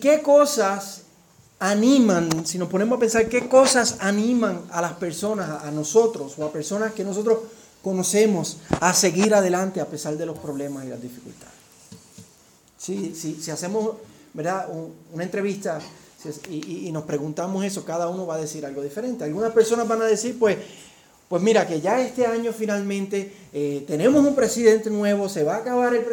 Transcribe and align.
¿Qué 0.00 0.22
cosas 0.22 1.02
animan, 1.58 2.46
si 2.46 2.58
nos 2.58 2.68
ponemos 2.68 2.96
a 2.96 3.00
pensar, 3.00 3.28
qué 3.28 3.48
cosas 3.48 3.96
animan 4.00 4.62
a 4.70 4.80
las 4.80 4.94
personas, 4.94 5.62
a 5.62 5.70
nosotros 5.70 6.34
o 6.38 6.44
a 6.44 6.52
personas 6.52 6.92
que 6.92 7.04
nosotros 7.04 7.40
conocemos 7.82 8.58
a 8.80 8.94
seguir 8.94 9.34
adelante 9.34 9.80
a 9.80 9.86
pesar 9.86 10.16
de 10.16 10.26
los 10.26 10.38
problemas 10.38 10.84
y 10.84 10.88
las 10.88 11.02
dificultades? 11.02 11.54
Si, 12.78 13.14
si 13.14 13.50
hacemos 13.50 13.96
¿verdad? 14.32 14.68
una 15.12 15.22
entrevista 15.22 15.80
y, 16.50 16.90
nos 16.92 17.04
preguntamos 17.04 17.64
eso, 17.64 17.84
cada 17.84 18.08
uno 18.08 18.26
va 18.26 18.34
a 18.34 18.40
decir 18.40 18.64
algo 18.66 18.82
diferente. 18.82 19.24
Algunas 19.24 19.52
personas 19.52 19.88
van 19.88 20.02
a 20.02 20.04
decir, 20.04 20.38
pues, 20.38 20.58
pues 21.28 21.42
mira, 21.42 21.66
que 21.66 21.80
ya 21.80 22.00
este 22.00 22.26
año 22.26 22.52
finalmente 22.52 23.32
eh, 23.52 23.84
tenemos 23.86 24.24
un 24.24 24.34
presidente 24.34 24.90
nuevo, 24.90 25.28
se 25.28 25.44
va 25.44 25.56
a 25.56 25.58
acabar 25.58 25.94
el, 25.94 26.04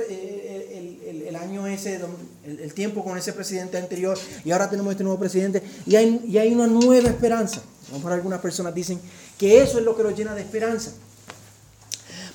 el, 1.27 1.35
año 1.35 1.67
ese, 1.67 1.99
el, 2.47 2.73
tiempo 2.73 3.03
con 3.03 3.17
ese 3.17 3.33
presidente 3.33 3.77
anterior, 3.77 4.17
y 4.45 4.51
ahora 4.51 4.69
tenemos 4.69 4.91
este 4.91 5.03
nuevo 5.03 5.19
presidente, 5.19 5.61
y 5.85 5.95
hay, 5.95 6.21
y 6.25 6.37
hay 6.37 6.53
una 6.53 6.67
nueva 6.67 7.09
esperanza. 7.09 7.61
Mejor 7.91 8.13
algunas 8.13 8.39
personas 8.39 8.73
dicen 8.73 8.99
que 9.37 9.61
eso 9.61 9.79
es 9.79 9.83
lo 9.83 9.95
que 9.95 10.03
nos 10.03 10.15
llena 10.15 10.33
de 10.33 10.41
esperanza. 10.41 10.91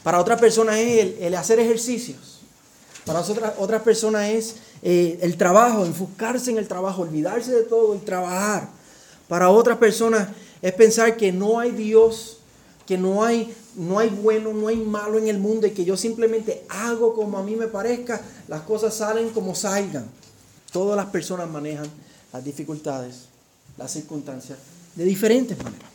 Para 0.02 0.20
otras 0.20 0.38
personas 0.38 0.76
es 0.76 1.14
el, 1.20 1.34
hacer 1.34 1.58
ejercicios. 1.60 2.40
Para 3.06 3.20
otras, 3.20 3.54
otras 3.58 3.82
personas 3.82 4.28
es 4.28 4.56
eh, 4.82 5.18
el 5.22 5.36
trabajo, 5.36 5.84
enfocarse 5.84 6.50
en 6.50 6.58
el 6.58 6.68
trabajo, 6.68 7.02
olvidarse 7.02 7.52
de 7.52 7.62
todo 7.62 7.94
y 7.94 7.98
trabajar. 7.98 8.68
Para 9.28 9.48
otras 9.48 9.78
personas 9.78 10.28
es 10.60 10.72
pensar 10.74 11.16
que 11.16 11.32
no 11.32 11.58
hay 11.58 11.70
Dios, 11.70 12.38
que 12.86 12.98
no 12.98 13.24
hay, 13.24 13.54
no 13.76 13.98
hay 13.98 14.08
bueno, 14.08 14.52
no 14.52 14.68
hay 14.68 14.76
malo 14.76 15.18
en 15.18 15.28
el 15.28 15.38
mundo 15.38 15.66
y 15.66 15.70
que 15.70 15.84
yo 15.84 15.96
simplemente 15.96 16.64
hago 16.68 17.14
como 17.14 17.38
a 17.38 17.42
mí 17.42 17.56
me 17.56 17.66
parezca, 17.66 18.20
las 18.48 18.62
cosas 18.62 18.94
salen 18.94 19.30
como 19.30 19.54
salgan. 19.54 20.06
Todas 20.72 20.96
las 20.96 21.06
personas 21.06 21.48
manejan 21.48 21.86
las 22.32 22.44
dificultades, 22.44 23.26
las 23.76 23.92
circunstancias 23.92 24.58
de 24.94 25.04
diferentes 25.04 25.56
maneras. 25.58 25.90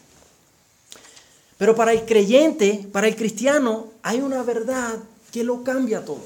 Pero 1.58 1.76
para 1.76 1.92
el 1.92 2.06
creyente, 2.06 2.88
para 2.92 3.08
el 3.08 3.16
cristiano, 3.16 3.88
hay 4.04 4.22
una 4.22 4.44
verdad 4.44 4.96
que 5.32 5.44
lo 5.44 5.64
cambia 5.64 6.06
todo. 6.06 6.22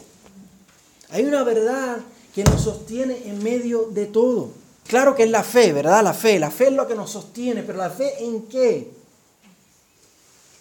Hay 1.10 1.26
una 1.26 1.44
verdad 1.44 2.00
que 2.36 2.44
nos 2.44 2.62
sostiene 2.62 3.24
en 3.26 3.42
medio 3.44 3.90
de 3.92 4.06
todo. 4.06 4.52
Claro 4.88 5.16
que 5.16 5.24
es 5.24 5.30
la 5.30 5.44
fe, 5.44 5.72
¿verdad? 5.72 6.04
La 6.04 6.14
fe, 6.14 6.40
la 6.40 6.52
fe 6.52 6.68
es 6.68 6.74
lo 6.74 6.88
que 6.88 6.96
nos 6.96 7.12
sostiene, 7.12 7.64
pero 7.64 7.78
la 7.78 7.90
fe 7.90 8.24
en 8.24 8.44
qué? 8.44 8.92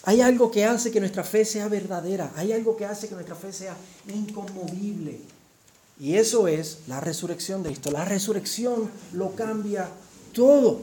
Hay 0.04 0.20
algo 0.22 0.50
que 0.50 0.64
hace 0.64 0.90
que 0.90 1.00
nuestra 1.00 1.24
fe 1.24 1.44
sea 1.44 1.68
verdadera, 1.68 2.32
hay 2.36 2.52
algo 2.52 2.76
que 2.76 2.86
hace 2.86 3.08
que 3.08 3.14
nuestra 3.14 3.36
fe 3.36 3.52
sea 3.52 3.76
inconmovible. 4.08 5.20
Y 6.00 6.16
eso 6.16 6.48
es 6.48 6.78
la 6.86 7.00
resurrección 7.00 7.62
de 7.62 7.68
Cristo. 7.68 7.90
La 7.90 8.06
resurrección 8.06 8.90
lo 9.12 9.34
cambia 9.34 9.88
todo. 10.32 10.80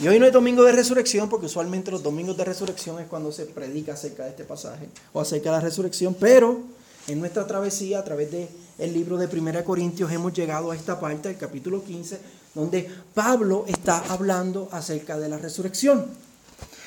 Y 0.00 0.08
hoy 0.08 0.18
no 0.18 0.26
es 0.26 0.32
domingo 0.32 0.64
de 0.64 0.72
resurrección, 0.72 1.28
porque 1.28 1.46
usualmente 1.46 1.92
los 1.92 2.02
domingos 2.02 2.36
de 2.36 2.44
resurrección 2.44 2.98
es 2.98 3.06
cuando 3.06 3.30
se 3.30 3.46
predica 3.46 3.92
acerca 3.92 4.24
de 4.24 4.30
este 4.30 4.44
pasaje 4.44 4.88
o 5.12 5.20
acerca 5.20 5.50
de 5.50 5.56
la 5.56 5.60
resurrección, 5.60 6.16
pero 6.18 6.62
en 7.06 7.20
nuestra 7.20 7.46
travesía 7.46 8.00
a 8.00 8.04
través 8.04 8.32
de 8.32 8.48
el 8.78 8.92
libro 8.92 9.18
de 9.18 9.26
1 9.26 9.64
Corintios 9.64 10.10
hemos 10.10 10.32
llegado 10.32 10.70
a 10.70 10.76
esta 10.76 10.98
parte, 10.98 11.28
el 11.28 11.36
capítulo 11.36 11.84
15, 11.84 12.18
donde 12.54 12.90
Pablo 13.14 13.64
está 13.68 13.98
hablando 14.08 14.68
acerca 14.72 15.18
de 15.18 15.28
la 15.28 15.38
resurrección. 15.38 16.06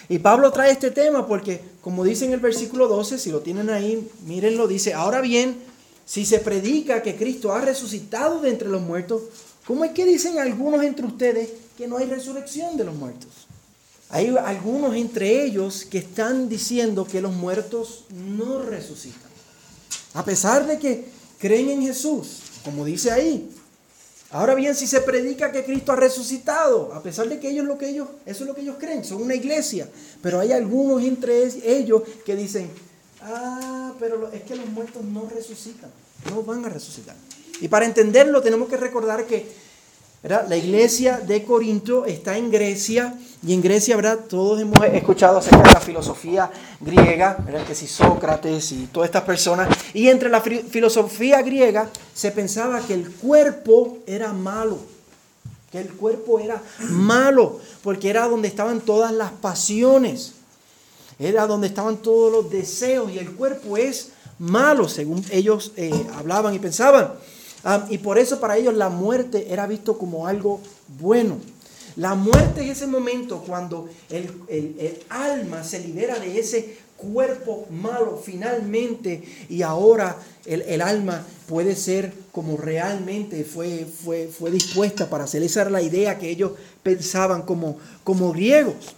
Y 0.10 0.20
Pablo 0.20 0.52
trae 0.52 0.72
este 0.72 0.92
tema 0.92 1.28
porque, 1.28 1.62
como 1.82 2.04
dice 2.04 2.26
en 2.26 2.34
el 2.34 2.40
versículo 2.40 2.88
12, 2.88 3.18
si 3.18 3.32
lo 3.32 3.40
tienen 3.42 3.70
ahí, 3.70 4.10
mírenlo, 4.26 4.68
dice, 4.68 4.94
ahora 4.94 5.22
bien, 5.22 5.58
si 6.06 6.26
se 6.26 6.40
predica 6.40 7.02
que 7.02 7.16
Cristo 7.16 7.54
ha 7.54 7.62
resucitado 7.62 8.42
de 8.42 8.50
entre 8.50 8.70
los 8.70 8.82
muertos, 8.82 9.22
¿cómo 9.66 9.86
es 9.86 9.92
que 9.92 10.06
dicen 10.06 10.40
algunos 10.40 10.84
entre 10.84 11.06
ustedes 11.06 11.50
que 11.78 11.88
no 11.88 11.98
hay 11.98 12.06
resurrección 12.06 12.76
de 12.78 12.84
los 12.84 12.96
muertos? 12.96 13.30
Hay 14.10 14.36
algunos 14.38 14.96
entre 14.96 15.44
ellos 15.44 15.86
que 15.86 15.98
están 15.98 16.50
diciendo 16.50 17.06
que 17.06 17.22
los 17.22 17.34
muertos 17.34 18.06
no 18.10 18.62
resucitan. 18.62 19.32
A 20.14 20.24
pesar 20.24 20.68
de 20.68 20.78
que 20.78 21.06
creen 21.40 21.70
en 21.70 21.82
Jesús, 21.82 22.40
como 22.64 22.86
dice 22.86 23.12
ahí. 23.12 23.50
Ahora 24.34 24.56
bien, 24.56 24.74
si 24.74 24.88
se 24.88 25.00
predica 25.02 25.52
que 25.52 25.64
Cristo 25.64 25.92
ha 25.92 25.96
resucitado, 25.96 26.92
a 26.94 27.04
pesar 27.04 27.30
de 27.30 27.40
que 27.40 27.50
ellos 27.50 27.66
lo 27.66 27.78
que 27.78 27.88
ellos, 27.88 28.08
eso 28.26 28.44
es 28.44 28.48
lo 28.48 28.56
que 28.56 28.62
ellos 28.62 28.78
creen, 28.80 29.06
son 29.06 29.22
una 29.22 29.36
iglesia, 29.36 29.88
pero 30.24 30.40
hay 30.40 30.52
algunos 30.52 31.04
entre 31.04 31.44
ellos 31.64 32.02
que 32.26 32.36
dicen, 32.36 32.68
ah, 33.22 33.94
pero 34.00 34.32
es 34.32 34.42
que 34.42 34.56
los 34.56 34.66
muertos 34.70 35.04
no 35.04 35.30
resucitan, 35.30 35.92
no 36.32 36.42
van 36.42 36.66
a 36.66 36.70
resucitar. 36.70 37.16
Y 37.62 37.68
para 37.68 37.86
entenderlo 37.86 38.42
tenemos 38.42 38.68
que 38.70 38.78
recordar 38.78 39.28
que 39.28 39.46
la 40.24 40.56
iglesia 40.56 41.20
de 41.20 41.44
Corinto 41.44 42.06
está 42.06 42.38
en 42.38 42.50
Grecia 42.50 43.14
y 43.46 43.54
en 43.54 43.62
Grecia. 43.62 43.98
Todos 44.30 44.62
hemos 44.62 44.82
escuchado 44.86 45.40
acerca 45.40 45.64
de 45.64 45.74
la 45.74 45.82
filosofía 45.82 46.50
griega. 46.80 47.38
Que 47.68 47.76
si 47.76 47.88
Sócrates 47.88 48.72
y 48.72 48.88
todas 48.88 49.10
estas 49.10 49.24
personas. 49.24 49.68
Y 49.94 50.08
entre 50.08 50.30
la 50.30 50.40
filosofía 50.40 51.42
griega 51.42 51.90
se 52.14 52.32
pensaba 52.32 52.80
que 52.80 52.94
el 52.94 53.12
cuerpo 53.12 53.98
era 54.08 54.32
malo. 54.32 54.78
Que 55.70 55.80
el 55.80 55.90
cuerpo 55.90 56.40
era 56.40 56.62
malo, 56.80 57.60
porque 57.82 58.10
era 58.10 58.28
donde 58.30 58.48
estaban 58.48 58.80
todas 58.80 59.12
las 59.12 59.32
pasiones. 59.32 60.36
Era 61.20 61.48
donde 61.48 61.68
estaban 61.68 61.98
todos 61.98 62.32
los 62.32 62.50
deseos 62.50 63.12
y 63.12 63.20
el 63.20 63.32
cuerpo 63.32 63.76
es 63.76 64.12
malo, 64.40 64.88
según 64.88 65.24
ellos 65.32 65.74
eh, 65.76 65.92
hablaban 66.16 66.54
y 66.54 66.60
pensaban. 66.60 67.12
Y 67.90 67.98
por 68.00 68.18
eso 68.18 68.40
para 68.40 68.58
ellos 68.58 68.74
la 68.74 68.90
muerte 68.90 69.48
era 69.52 69.68
visto 69.68 69.98
como 69.98 70.28
algo 70.28 70.60
bueno. 71.00 71.38
La 71.96 72.16
muerte 72.16 72.64
es 72.64 72.78
ese 72.78 72.88
momento 72.88 73.44
cuando 73.46 73.88
el, 74.10 75.00
alma 75.10 75.64
se 75.64 75.80
libera 75.80 76.20
de 76.20 76.40
ese 76.40 76.78
cuerpo 76.98 77.68
malo 77.70 78.22
finalmente 78.24 79.22
y 79.50 79.62
ahora 79.62 80.18
el, 80.46 80.82
alma 80.82 81.26
puede 81.48 81.76
ser 81.76 82.14
como 82.32 82.58
realmente 82.58 83.44
fue, 83.44 83.86
fue, 83.86 84.28
fue, 84.28 84.50
dispuesta 84.50 85.10
para 85.10 85.26
hacer. 85.26 85.44
Esa 85.44 85.62
era 85.62 85.70
la 85.70 85.82
idea 85.82 86.18
que 86.18 86.30
ellos 86.30 86.54
pensaban 86.82 87.44
como, 87.44 87.78
como 88.04 88.32
griegos. 88.34 88.96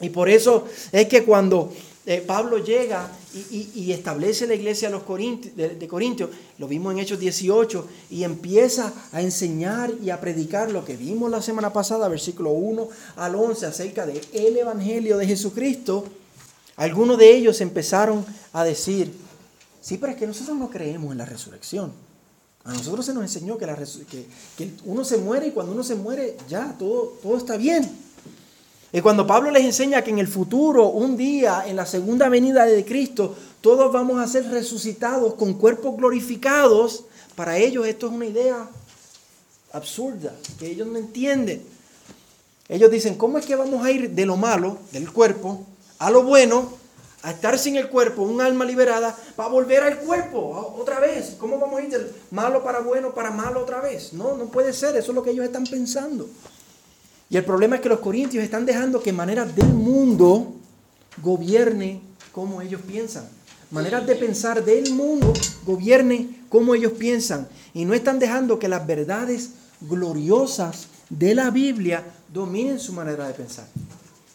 Y 0.00 0.10
por 0.10 0.28
eso 0.28 0.66
es 0.92 1.08
que 1.08 1.24
cuando 1.24 1.72
eh, 2.08 2.22
Pablo 2.24 2.58
llega 2.58 3.10
y, 3.34 3.90
establece 3.90 4.46
la 4.46 4.54
iglesia 4.54 4.90
de, 4.90 5.88
Corintios, 5.88 6.30
lo 6.56 6.68
vimos 6.68 6.92
en 6.92 7.00
Hechos 7.00 7.18
18, 7.18 7.88
y 8.10 8.22
empieza 8.22 8.92
a 9.10 9.20
enseñar 9.20 9.92
y 10.00 10.10
a 10.10 10.20
predicar 10.20 10.70
lo 10.70 10.84
que 10.84 10.96
vimos 10.96 11.28
la 11.28 11.42
semana 11.42 11.72
pasada, 11.72 12.06
versículo 12.06 12.50
1 12.50 12.88
al 13.16 13.34
11, 13.34 13.66
acerca 13.66 14.06
del 14.06 14.20
el 14.32 14.56
Evangelio 14.56 15.18
de 15.18 15.26
Jesucristo. 15.26 16.04
Algunos 16.76 17.18
de 17.18 17.34
ellos 17.34 17.60
empezaron 17.60 18.24
a 18.52 18.62
decir, 18.62 19.12
sí, 19.80 19.98
pero 19.98 20.12
es 20.12 20.18
que 20.18 20.28
nosotros 20.28 20.56
no 20.56 20.70
creemos 20.70 21.10
en 21.10 21.18
la 21.18 21.24
resurrección. 21.24 21.92
A 22.62 22.72
nosotros 22.72 23.04
se 23.04 23.14
nos 23.14 23.24
enseñó 23.24 23.58
que, 23.58 23.66
la 23.66 23.76
que, 23.76 24.26
que 24.56 24.70
uno 24.84 25.04
se 25.04 25.18
muere 25.18 25.48
y 25.48 25.50
cuando 25.50 25.72
uno 25.72 25.82
se 25.82 25.96
muere 25.96 26.36
ya 26.48 26.76
todo, 26.78 27.18
todo 27.20 27.36
está 27.36 27.56
bien. 27.56 28.05
Y 28.96 29.02
cuando 29.02 29.26
Pablo 29.26 29.50
les 29.50 29.62
enseña 29.62 30.00
que 30.00 30.08
en 30.08 30.18
el 30.18 30.26
futuro, 30.26 30.86
un 30.88 31.18
día, 31.18 31.64
en 31.66 31.76
la 31.76 31.84
segunda 31.84 32.30
venida 32.30 32.64
de 32.64 32.82
Cristo, 32.82 33.36
todos 33.60 33.92
vamos 33.92 34.18
a 34.18 34.26
ser 34.26 34.48
resucitados 34.48 35.34
con 35.34 35.52
cuerpos 35.52 35.98
glorificados, 35.98 37.04
para 37.34 37.58
ellos 37.58 37.86
esto 37.86 38.06
es 38.06 38.12
una 38.14 38.24
idea 38.24 38.66
absurda, 39.74 40.34
que 40.58 40.70
ellos 40.70 40.88
no 40.88 40.96
entienden. 40.96 41.62
Ellos 42.70 42.90
dicen, 42.90 43.16
¿cómo 43.16 43.36
es 43.36 43.44
que 43.44 43.54
vamos 43.54 43.84
a 43.84 43.90
ir 43.90 44.12
de 44.12 44.24
lo 44.24 44.38
malo, 44.38 44.78
del 44.92 45.12
cuerpo, 45.12 45.62
a 45.98 46.10
lo 46.10 46.22
bueno, 46.22 46.72
a 47.20 47.32
estar 47.32 47.58
sin 47.58 47.76
el 47.76 47.90
cuerpo, 47.90 48.22
un 48.22 48.40
alma 48.40 48.64
liberada, 48.64 49.14
para 49.36 49.50
volver 49.50 49.82
al 49.82 49.98
cuerpo 49.98 50.74
otra 50.80 51.00
vez? 51.00 51.36
¿Cómo 51.38 51.58
vamos 51.58 51.80
a 51.80 51.82
ir 51.82 51.90
del 51.90 52.10
malo 52.30 52.64
para 52.64 52.80
bueno, 52.80 53.12
para 53.12 53.30
malo 53.30 53.60
otra 53.60 53.82
vez? 53.82 54.14
No, 54.14 54.38
no 54.38 54.46
puede 54.46 54.72
ser, 54.72 54.96
eso 54.96 55.12
es 55.12 55.14
lo 55.14 55.22
que 55.22 55.32
ellos 55.32 55.44
están 55.44 55.64
pensando. 55.64 56.26
Y 57.28 57.36
el 57.36 57.44
problema 57.44 57.76
es 57.76 57.82
que 57.82 57.88
los 57.88 58.00
corintios 58.00 58.44
están 58.44 58.66
dejando 58.66 59.02
que 59.02 59.12
maneras 59.12 59.54
del 59.54 59.68
mundo 59.68 60.54
gobierne 61.22 62.00
como 62.32 62.62
ellos 62.62 62.80
piensan. 62.86 63.28
Maneras 63.70 64.06
de 64.06 64.14
pensar 64.14 64.64
del 64.64 64.92
mundo 64.92 65.32
gobierne 65.64 66.40
como 66.48 66.74
ellos 66.74 66.92
piensan. 66.92 67.48
Y 67.74 67.84
no 67.84 67.94
están 67.94 68.18
dejando 68.18 68.58
que 68.58 68.68
las 68.68 68.86
verdades 68.86 69.50
gloriosas 69.80 70.86
de 71.10 71.34
la 71.34 71.50
Biblia 71.50 72.04
dominen 72.32 72.78
su 72.78 72.92
manera 72.92 73.26
de 73.26 73.34
pensar. 73.34 73.66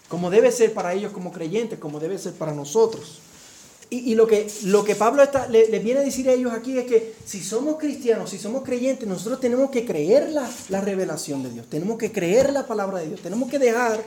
Como 0.09 0.29
debe 0.29 0.51
ser 0.51 0.73
para 0.73 0.93
ellos 0.93 1.13
como 1.13 1.31
creyentes, 1.31 1.79
como 1.79 1.99
debe 1.99 2.17
ser 2.17 2.33
para 2.33 2.53
nosotros. 2.53 3.19
Y, 3.93 4.15
lo, 4.15 4.25
que, 4.25 4.49
lo 4.63 4.85
que 4.85 4.95
Pablo 4.95 5.21
está, 5.21 5.49
le, 5.49 5.67
viene 5.79 5.99
a 5.99 6.03
decir 6.03 6.29
a 6.29 6.31
ellos 6.31 6.53
aquí 6.53 6.77
es 6.77 6.85
que 6.85 7.13
si 7.25 7.43
somos 7.43 7.75
cristianos, 7.75 8.29
si 8.29 8.37
somos 8.37 8.63
creyentes, 8.63 9.05
nosotros 9.05 9.41
tenemos 9.41 9.69
que 9.69 9.85
creer 9.85 10.29
la, 10.29 10.49
la 10.69 10.79
revelación 10.79 11.43
de 11.43 11.49
Dios, 11.49 11.67
tenemos 11.69 11.97
que 11.97 12.09
creer 12.09 12.53
la 12.53 12.65
palabra 12.65 12.99
de 12.99 13.07
Dios, 13.07 13.19
tenemos 13.19 13.49
que 13.49 13.59
dejar 13.59 14.01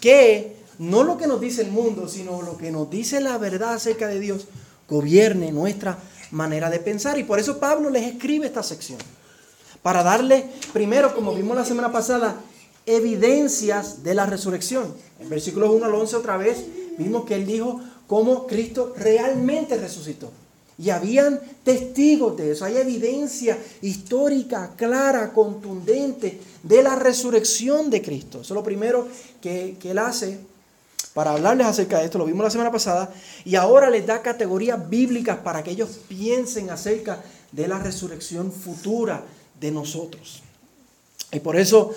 que 0.00 0.56
no 0.78 1.04
lo 1.04 1.18
que 1.18 1.26
nos 1.26 1.42
dice 1.42 1.60
el 1.60 1.70
mundo, 1.70 2.08
sino 2.08 2.40
lo 2.40 2.56
que 2.56 2.70
nos 2.70 2.88
dice 2.88 3.20
la 3.20 3.36
verdad 3.36 3.74
acerca 3.74 4.08
de 4.08 4.18
Dios, 4.18 4.46
gobierne 4.88 5.52
nuestra 5.52 5.98
manera 6.30 6.70
de 6.70 6.78
pensar. 6.78 7.18
Y 7.18 7.24
por 7.24 7.38
eso 7.38 7.58
Pablo 7.58 7.90
les 7.90 8.04
escribe 8.04 8.46
esta 8.46 8.62
sección. 8.62 8.98
para 9.82 10.02
darle, 10.02 10.48
primero, 10.72 11.14
como 11.14 11.34
vimos 11.34 11.54
la 11.54 11.66
semana 11.66 11.92
pasada, 11.92 12.40
evidencias 12.86 14.02
de 14.02 14.14
la 14.14 14.26
resurrección. 14.26 14.94
En 15.20 15.28
versículos 15.28 15.70
1 15.70 15.84
al 15.84 15.94
11 15.94 16.16
otra 16.16 16.36
vez 16.36 16.64
vimos 16.98 17.24
que 17.24 17.34
él 17.34 17.46
dijo 17.46 17.80
cómo 18.06 18.46
Cristo 18.46 18.94
realmente 18.96 19.76
resucitó. 19.76 20.30
Y 20.78 20.90
habían 20.90 21.40
testigos 21.64 22.36
de 22.36 22.52
eso, 22.52 22.64
hay 22.66 22.76
evidencia 22.76 23.58
histórica, 23.80 24.72
clara, 24.76 25.32
contundente 25.32 26.38
de 26.62 26.82
la 26.82 26.96
resurrección 26.96 27.88
de 27.88 28.02
Cristo. 28.02 28.42
Eso 28.42 28.52
es 28.52 28.56
lo 28.56 28.62
primero 28.62 29.08
que, 29.40 29.76
que 29.80 29.92
él 29.92 29.98
hace 29.98 30.38
para 31.16 31.32
hablarles 31.32 31.66
acerca 31.66 31.98
de 31.98 32.04
esto, 32.04 32.18
lo 32.18 32.26
vimos 32.26 32.44
la 32.44 32.50
semana 32.50 32.70
pasada, 32.70 33.10
y 33.42 33.54
ahora 33.54 33.88
les 33.88 34.04
da 34.04 34.20
categorías 34.20 34.90
bíblicas 34.90 35.38
para 35.38 35.64
que 35.64 35.70
ellos 35.70 35.98
piensen 36.06 36.68
acerca 36.68 37.22
de 37.52 37.66
la 37.66 37.78
resurrección 37.78 38.52
futura 38.52 39.24
de 39.58 39.70
nosotros. 39.70 40.42
Y 41.32 41.40
por 41.40 41.56
eso 41.56 41.94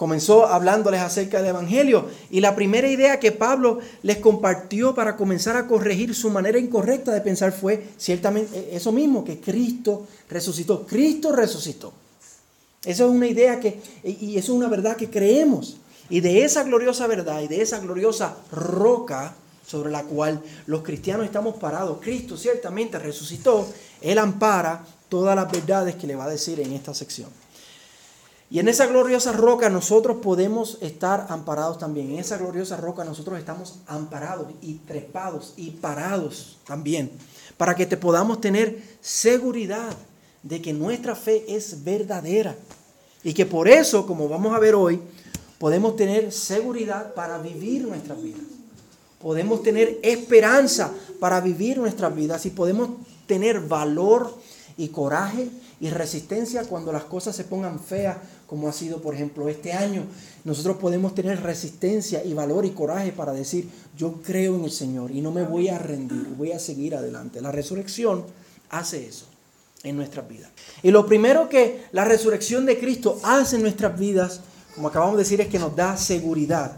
comenzó 0.00 0.46
hablándoles 0.46 1.02
acerca 1.02 1.42
del 1.42 1.50
Evangelio. 1.50 2.06
Y 2.30 2.40
la 2.40 2.56
primera 2.56 2.88
idea 2.88 3.20
que 3.20 3.32
Pablo 3.32 3.80
les 4.02 4.16
compartió 4.16 4.94
para 4.94 5.14
comenzar 5.14 5.58
a 5.58 5.66
corregir 5.66 6.14
su 6.14 6.30
manera 6.30 6.58
incorrecta 6.58 7.12
de 7.12 7.20
pensar 7.20 7.52
fue 7.52 7.86
ciertamente 7.98 8.74
eso 8.74 8.92
mismo, 8.92 9.26
que 9.26 9.40
Cristo 9.40 10.06
resucitó. 10.30 10.86
Cristo 10.86 11.32
resucitó. 11.32 11.92
Eso 12.82 13.04
es 13.04 13.10
una 13.10 13.26
idea 13.26 13.60
que, 13.60 13.78
y 14.02 14.38
eso 14.38 14.52
es 14.52 14.58
una 14.58 14.68
verdad 14.68 14.96
que 14.96 15.10
creemos. 15.10 15.76
Y 16.08 16.20
de 16.20 16.44
esa 16.44 16.62
gloriosa 16.62 17.06
verdad 17.06 17.42
y 17.42 17.48
de 17.48 17.60
esa 17.60 17.78
gloriosa 17.80 18.36
roca 18.50 19.34
sobre 19.66 19.90
la 19.90 20.04
cual 20.04 20.40
los 20.64 20.80
cristianos 20.80 21.26
estamos 21.26 21.56
parados, 21.56 21.98
Cristo 22.00 22.38
ciertamente 22.38 22.98
resucitó, 22.98 23.68
Él 24.00 24.16
ampara 24.16 24.82
todas 25.10 25.36
las 25.36 25.52
verdades 25.52 25.96
que 25.96 26.06
le 26.06 26.16
va 26.16 26.24
a 26.24 26.30
decir 26.30 26.58
en 26.58 26.72
esta 26.72 26.94
sección. 26.94 27.28
Y 28.50 28.58
en 28.58 28.66
esa 28.66 28.86
gloriosa 28.86 29.30
roca 29.30 29.70
nosotros 29.70 30.16
podemos 30.20 30.78
estar 30.80 31.26
amparados 31.28 31.78
también. 31.78 32.10
En 32.10 32.18
esa 32.18 32.36
gloriosa 32.36 32.76
roca 32.76 33.04
nosotros 33.04 33.38
estamos 33.38 33.76
amparados 33.86 34.48
y 34.60 34.74
trepados 34.74 35.54
y 35.56 35.70
parados 35.70 36.58
también. 36.66 37.12
Para 37.56 37.76
que 37.76 37.86
te 37.86 37.96
podamos 37.96 38.40
tener 38.40 38.82
seguridad 39.00 39.94
de 40.42 40.60
que 40.60 40.72
nuestra 40.72 41.14
fe 41.14 41.44
es 41.46 41.84
verdadera. 41.84 42.56
Y 43.22 43.34
que 43.34 43.46
por 43.46 43.68
eso, 43.68 44.04
como 44.04 44.28
vamos 44.28 44.52
a 44.56 44.58
ver 44.58 44.74
hoy, 44.74 45.00
podemos 45.58 45.94
tener 45.94 46.32
seguridad 46.32 47.14
para 47.14 47.38
vivir 47.38 47.82
nuestras 47.82 48.20
vidas. 48.20 48.42
Podemos 49.20 49.62
tener 49.62 50.00
esperanza 50.02 50.92
para 51.20 51.40
vivir 51.40 51.78
nuestras 51.78 52.12
vidas 52.16 52.44
y 52.46 52.50
podemos 52.50 52.88
tener 53.26 53.60
valor 53.60 54.34
y 54.76 54.88
coraje 54.88 55.50
y 55.80 55.88
resistencia 55.90 56.64
cuando 56.64 56.92
las 56.92 57.04
cosas 57.04 57.34
se 57.34 57.44
pongan 57.44 57.80
feas, 57.80 58.18
como 58.46 58.68
ha 58.68 58.72
sido, 58.72 59.00
por 59.00 59.14
ejemplo, 59.14 59.48
este 59.48 59.72
año. 59.72 60.04
Nosotros 60.44 60.76
podemos 60.76 61.14
tener 61.14 61.42
resistencia 61.42 62.22
y 62.22 62.34
valor 62.34 62.66
y 62.66 62.70
coraje 62.70 63.12
para 63.12 63.32
decir, 63.32 63.68
yo 63.96 64.20
creo 64.22 64.56
en 64.56 64.64
el 64.64 64.70
Señor 64.70 65.10
y 65.10 65.20
no 65.20 65.32
me 65.32 65.42
voy 65.42 65.68
a 65.68 65.78
rendir, 65.78 66.26
voy 66.36 66.52
a 66.52 66.58
seguir 66.58 66.94
adelante. 66.94 67.40
La 67.40 67.50
resurrección 67.50 68.24
hace 68.68 69.06
eso 69.06 69.24
en 69.82 69.96
nuestras 69.96 70.28
vidas. 70.28 70.50
Y 70.82 70.90
lo 70.90 71.06
primero 71.06 71.48
que 71.48 71.84
la 71.92 72.04
resurrección 72.04 72.66
de 72.66 72.78
Cristo 72.78 73.18
hace 73.22 73.56
en 73.56 73.62
nuestras 73.62 73.98
vidas 73.98 74.40
como 74.74 74.88
acabamos 74.88 75.16
de 75.16 75.24
decir, 75.24 75.40
es 75.40 75.48
que 75.48 75.58
nos 75.58 75.74
da 75.74 75.96
seguridad. 75.96 76.76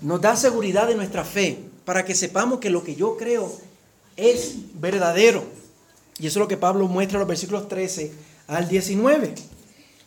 Nos 0.00 0.20
da 0.20 0.36
seguridad 0.36 0.86
de 0.86 0.94
nuestra 0.94 1.24
fe 1.24 1.58
para 1.84 2.04
que 2.04 2.14
sepamos 2.14 2.60
que 2.60 2.70
lo 2.70 2.82
que 2.82 2.94
yo 2.94 3.16
creo 3.16 3.52
es 4.16 4.54
verdadero. 4.74 5.44
Y 6.18 6.26
eso 6.26 6.38
es 6.38 6.42
lo 6.42 6.48
que 6.48 6.56
Pablo 6.56 6.88
muestra 6.88 7.16
en 7.16 7.20
los 7.20 7.28
versículos 7.28 7.68
13 7.68 8.12
al 8.48 8.68
19. 8.68 9.34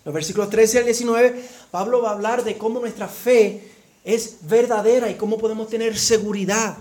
Los 0.05 0.13
versículos 0.13 0.49
13 0.49 0.79
al 0.79 0.85
19, 0.85 1.43
Pablo 1.71 2.01
va 2.01 2.09
a 2.09 2.13
hablar 2.13 2.43
de 2.43 2.57
cómo 2.57 2.79
nuestra 2.79 3.07
fe 3.07 3.69
es 4.03 4.37
verdadera 4.41 5.09
y 5.09 5.15
cómo 5.15 5.37
podemos 5.37 5.69
tener 5.69 5.97
seguridad. 5.97 6.77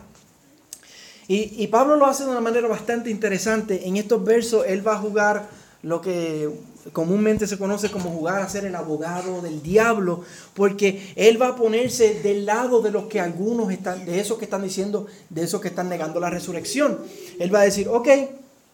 Y, 1.27 1.63
y, 1.63 1.67
Pablo 1.67 1.97
lo 1.97 2.07
hace 2.07 2.25
de 2.25 2.31
una 2.31 2.41
manera 2.41 2.69
bastante 2.69 3.11
interesante. 3.11 3.87
En 3.87 3.99
estos 3.99 4.25
versos 4.25 4.65
él 4.67 4.87
va 4.87 4.95
a 4.95 4.99
jugar 4.99 5.51
lo 5.83 6.01
que 6.01 6.49
comúnmente 6.93 7.47
se 7.47 7.59
conoce 7.59 7.91
como 7.91 8.11
jugar 8.11 8.41
a 8.41 8.49
ser 8.49 8.65
el 8.65 8.75
abogado 8.75 9.43
del 9.43 9.63
diablo, 9.63 10.23
porque 10.55 11.13
él 11.17 11.41
va 11.41 11.49
a 11.49 11.57
ponerse 11.57 12.21
del 12.23 12.47
lado 12.47 12.81
de 12.81 12.91
los 12.91 13.05
que 13.05 13.21
algunos 13.21 13.71
están, 13.71 14.05
de 14.07 14.21
esos 14.21 14.39
que 14.39 14.47
están 14.47 14.63
diciendo, 14.63 15.07
de 15.29 15.43
esos 15.43 15.61
que 15.61 15.69
están 15.69 15.89
negando 15.89 16.19
la 16.19 16.31
resurrección. 16.31 16.99
Él 17.39 17.55
va 17.55 17.61
a 17.61 17.65
decir, 17.65 17.89
ok, 17.89 18.09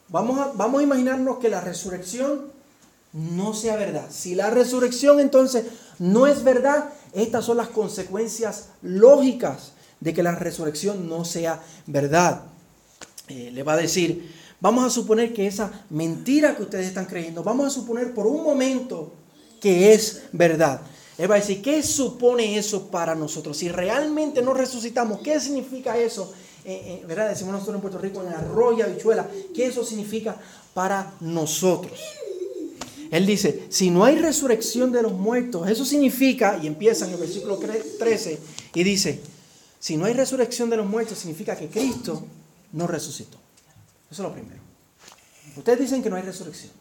vamos 0.09 0.39
a, 0.39 0.53
vamos 0.55 0.81
a 0.81 0.85
imaginarnos 0.85 1.39
que 1.39 1.49
la 1.49 1.61
resurrección 1.61 2.53
no 3.13 3.55
sea 3.55 3.77
verdad. 3.77 4.07
Si 4.11 4.35
la 4.35 4.51
resurrección 4.51 5.21
entonces 5.21 5.67
no 5.99 6.27
es 6.27 6.43
verdad, 6.43 6.91
estas 7.13 7.45
son 7.45 7.59
las 7.59 7.69
consecuencias 7.69 8.71
lógicas 8.83 9.73
de 10.01 10.13
que 10.13 10.23
la 10.23 10.35
resurrección 10.35 11.09
no 11.09 11.25
sea 11.25 11.63
verdad. 11.87 12.43
Eh, 13.29 13.51
le 13.53 13.63
va 13.63 13.75
a 13.75 13.79
decir, 13.79 14.31
Vamos 14.65 14.83
a 14.83 14.89
suponer 14.89 15.35
que 15.35 15.47
esa 15.47 15.85
mentira 15.91 16.57
que 16.57 16.63
ustedes 16.63 16.87
están 16.87 17.05
creyendo, 17.05 17.43
vamos 17.43 17.67
a 17.67 17.71
suponer 17.71 18.15
por 18.15 18.27
un 18.27 18.43
momento 18.43 19.13
que 19.61 19.93
es 19.93 20.23
verdad. 20.33 20.81
Él 21.19 21.31
va 21.31 21.35
a 21.35 21.41
decir, 21.41 21.61
¿qué 21.61 21.83
supone 21.83 22.57
eso 22.57 22.89
para 22.89 23.15
nosotros? 23.15 23.59
Si 23.59 23.69
realmente 23.69 24.41
no 24.41 24.55
resucitamos, 24.55 25.21
¿qué 25.21 25.39
significa 25.39 25.99
eso? 25.99 26.33
Eh, 26.65 27.01
eh, 27.03 27.05
¿Verdad? 27.07 27.29
Decimos 27.29 27.53
nosotros 27.53 27.77
en 27.77 27.81
Puerto 27.83 27.99
Rico, 27.99 28.23
en 28.23 28.29
arroyo, 28.29 28.85
habichuela. 28.85 29.29
¿Qué 29.55 29.67
eso 29.67 29.85
significa 29.85 30.37
para 30.73 31.13
nosotros? 31.21 32.01
Él 33.11 33.27
dice, 33.27 33.67
si 33.69 33.91
no 33.91 34.05
hay 34.05 34.17
resurrección 34.17 34.91
de 34.91 35.03
los 35.03 35.13
muertos, 35.13 35.69
eso 35.69 35.85
significa, 35.85 36.59
y 36.63 36.67
empieza 36.67 37.07
en 37.07 37.13
el 37.13 37.19
versículo 37.19 37.59
13, 37.59 38.39
y 38.75 38.83
dice, 38.83 39.21
si 39.79 39.97
no 39.97 40.07
hay 40.07 40.15
resurrección 40.15 40.71
de 40.71 40.79
los 40.79 40.87
muertos, 40.87 41.19
significa 41.19 41.55
que 41.55 41.69
Cristo 41.69 42.25
no 42.73 42.87
resucitó. 42.87 43.39
Eso 44.11 44.23
es 44.23 44.29
lo 44.29 44.33
primero. 44.33 44.61
Ustedes 45.57 45.79
dicen 45.79 46.03
que 46.03 46.11
no 46.11 46.17
hay 46.17 46.23
resurrección. 46.23 46.73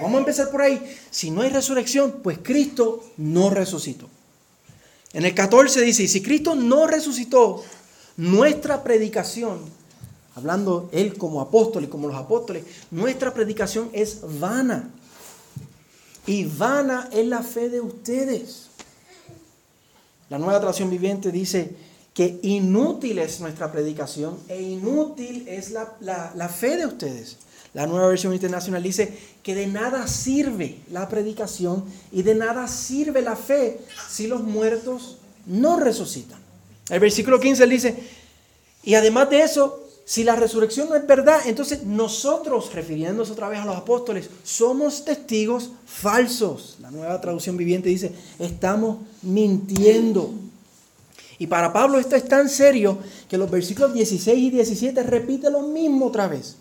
vamos 0.00 0.14
a 0.14 0.18
empezar 0.18 0.50
por 0.50 0.62
ahí. 0.62 0.80
Si 1.10 1.30
no 1.30 1.42
hay 1.42 1.50
resurrección, 1.50 2.20
pues 2.22 2.38
Cristo 2.38 3.04
no 3.16 3.50
resucitó. 3.50 4.08
En 5.12 5.24
el 5.24 5.34
14 5.34 5.80
dice, 5.82 6.04
y 6.04 6.08
si 6.08 6.22
Cristo 6.22 6.54
no 6.54 6.86
resucitó, 6.86 7.64
nuestra 8.18 8.84
predicación, 8.84 9.60
hablando 10.34 10.90
él 10.92 11.16
como 11.16 11.40
apóstol 11.40 11.84
y 11.84 11.86
como 11.86 12.08
los 12.08 12.16
apóstoles, 12.16 12.64
nuestra 12.90 13.32
predicación 13.32 13.88
es 13.94 14.20
vana. 14.38 14.90
Y 16.26 16.44
vana 16.44 17.08
es 17.10 17.26
la 17.26 17.42
fe 17.42 17.70
de 17.70 17.80
ustedes. 17.80 18.66
La 20.28 20.38
nueva 20.38 20.58
traducción 20.58 20.90
viviente 20.90 21.32
dice, 21.32 21.74
que 22.18 22.40
inútil 22.42 23.20
es 23.20 23.38
nuestra 23.38 23.70
predicación 23.70 24.36
e 24.48 24.60
inútil 24.60 25.46
es 25.46 25.70
la, 25.70 26.48
fe 26.48 26.76
de 26.76 26.84
ustedes. 26.84 27.36
La 27.74 27.86
nueva 27.86 28.08
versión 28.08 28.34
internacional 28.34 28.82
dice 28.82 29.16
que 29.40 29.54
de 29.54 29.68
nada 29.68 30.08
sirve 30.08 30.80
la 30.90 31.08
predicación 31.08 31.84
y 32.10 32.22
de 32.22 32.34
nada 32.34 32.66
sirve 32.66 33.22
la 33.22 33.36
fe 33.36 33.78
si 34.08 34.26
los 34.26 34.42
muertos 34.42 35.18
no 35.46 35.78
resucitan. 35.78 36.37
El 36.88 37.00
versículo 37.00 37.38
15 37.38 37.66
dice, 37.66 37.96
y 38.82 38.94
además 38.94 39.28
de 39.30 39.42
eso, 39.42 39.84
si 40.04 40.24
la 40.24 40.36
resurrección 40.36 40.88
no 40.88 40.96
es 40.96 41.06
verdad, 41.06 41.40
entonces 41.44 41.84
nosotros, 41.84 42.72
refiriéndose 42.72 43.32
otra 43.32 43.50
vez 43.50 43.60
a 43.60 43.66
los 43.66 43.76
apóstoles, 43.76 44.30
somos 44.42 45.04
testigos 45.04 45.70
falsos. 45.84 46.78
La 46.80 46.90
nueva 46.90 47.20
traducción 47.20 47.58
viviente 47.58 47.90
dice, 47.90 48.12
estamos 48.38 49.00
mintiendo. 49.20 50.32
Y 51.38 51.46
para 51.46 51.72
Pablo 51.74 51.98
esto 51.98 52.16
es 52.16 52.26
tan 52.26 52.48
serio 52.48 52.98
que 53.28 53.36
los 53.36 53.50
versículos 53.50 53.92
16 53.92 54.38
y 54.38 54.50
17 54.50 55.02
repite 55.02 55.50
lo 55.50 55.60
mismo 55.60 56.06
otra 56.06 56.26
vez. 56.26 56.56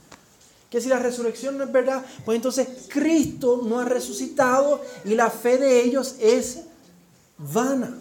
Que 0.70 0.82
si 0.82 0.90
la 0.90 1.00
resurrección 1.00 1.58
no 1.58 1.64
es 1.64 1.72
verdad, 1.72 2.04
pues 2.26 2.36
entonces 2.36 2.68
Cristo 2.90 3.62
no 3.64 3.80
ha 3.80 3.86
resucitado 3.86 4.82
y 5.06 5.16
la 5.16 5.30
fe 5.30 5.58
de 5.58 5.84
ellos 5.84 6.16
es 6.20 6.64
vana. 7.38 7.98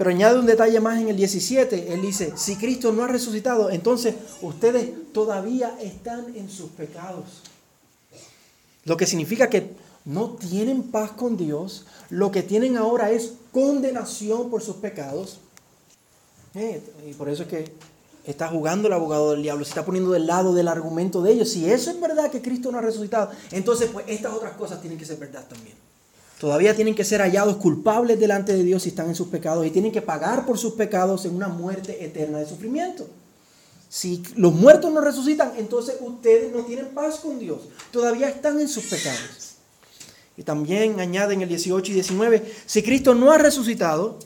Pero 0.00 0.12
añade 0.12 0.38
un 0.38 0.46
detalle 0.46 0.80
más 0.80 0.98
en 0.98 1.10
el 1.10 1.16
17. 1.18 1.92
Él 1.92 2.00
dice, 2.00 2.32
si 2.34 2.56
Cristo 2.56 2.90
no 2.90 3.04
ha 3.04 3.06
resucitado, 3.06 3.68
entonces 3.68 4.14
ustedes 4.40 4.92
todavía 5.12 5.76
están 5.82 6.34
en 6.36 6.48
sus 6.48 6.70
pecados. 6.70 7.42
Lo 8.86 8.96
que 8.96 9.04
significa 9.04 9.50
que 9.50 9.72
no 10.06 10.30
tienen 10.30 10.84
paz 10.84 11.10
con 11.10 11.36
Dios, 11.36 11.84
lo 12.08 12.30
que 12.30 12.42
tienen 12.42 12.78
ahora 12.78 13.10
es 13.10 13.34
condenación 13.52 14.48
por 14.48 14.62
sus 14.62 14.76
pecados. 14.76 15.38
Eh, 16.54 16.82
y 17.06 17.12
por 17.12 17.28
eso 17.28 17.42
es 17.42 17.50
que 17.50 17.70
está 18.24 18.48
jugando 18.48 18.88
el 18.88 18.94
abogado 18.94 19.32
del 19.32 19.42
diablo, 19.42 19.66
se 19.66 19.72
está 19.72 19.84
poniendo 19.84 20.12
del 20.12 20.26
lado 20.26 20.54
del 20.54 20.68
argumento 20.68 21.20
de 21.20 21.32
ellos. 21.32 21.50
Si 21.50 21.70
eso 21.70 21.90
es 21.90 22.00
verdad 22.00 22.30
que 22.30 22.40
Cristo 22.40 22.72
no 22.72 22.78
ha 22.78 22.80
resucitado, 22.80 23.32
entonces 23.50 23.90
pues 23.92 24.06
estas 24.08 24.32
otras 24.32 24.54
cosas 24.54 24.80
tienen 24.80 24.98
que 24.98 25.04
ser 25.04 25.18
verdad 25.18 25.44
también. 25.46 25.89
Todavía 26.40 26.74
tienen 26.74 26.94
que 26.94 27.04
ser 27.04 27.20
hallados 27.20 27.56
culpables 27.56 28.18
delante 28.18 28.56
de 28.56 28.64
Dios 28.64 28.84
si 28.84 28.88
están 28.88 29.10
en 29.10 29.14
sus 29.14 29.28
pecados 29.28 29.66
y 29.66 29.70
tienen 29.70 29.92
que 29.92 30.00
pagar 30.00 30.46
por 30.46 30.56
sus 30.56 30.72
pecados 30.72 31.26
en 31.26 31.36
una 31.36 31.48
muerte 31.48 32.02
eterna 32.02 32.38
de 32.38 32.46
sufrimiento. 32.46 33.06
Si 33.90 34.22
los 34.36 34.54
muertos 34.54 34.90
no 34.90 35.02
resucitan, 35.02 35.52
entonces 35.58 35.96
ustedes 36.00 36.50
no 36.50 36.64
tienen 36.64 36.86
paz 36.94 37.18
con 37.18 37.38
Dios. 37.38 37.60
Todavía 37.92 38.30
están 38.30 38.58
en 38.58 38.68
sus 38.68 38.84
pecados. 38.84 39.56
Y 40.38 40.42
también 40.42 40.98
añade 40.98 41.34
en 41.34 41.42
el 41.42 41.48
18 41.50 41.92
y 41.92 41.94
19, 41.96 42.52
si 42.64 42.82
Cristo 42.82 43.14
no 43.14 43.32
ha 43.32 43.36
resucitado, 43.36 44.18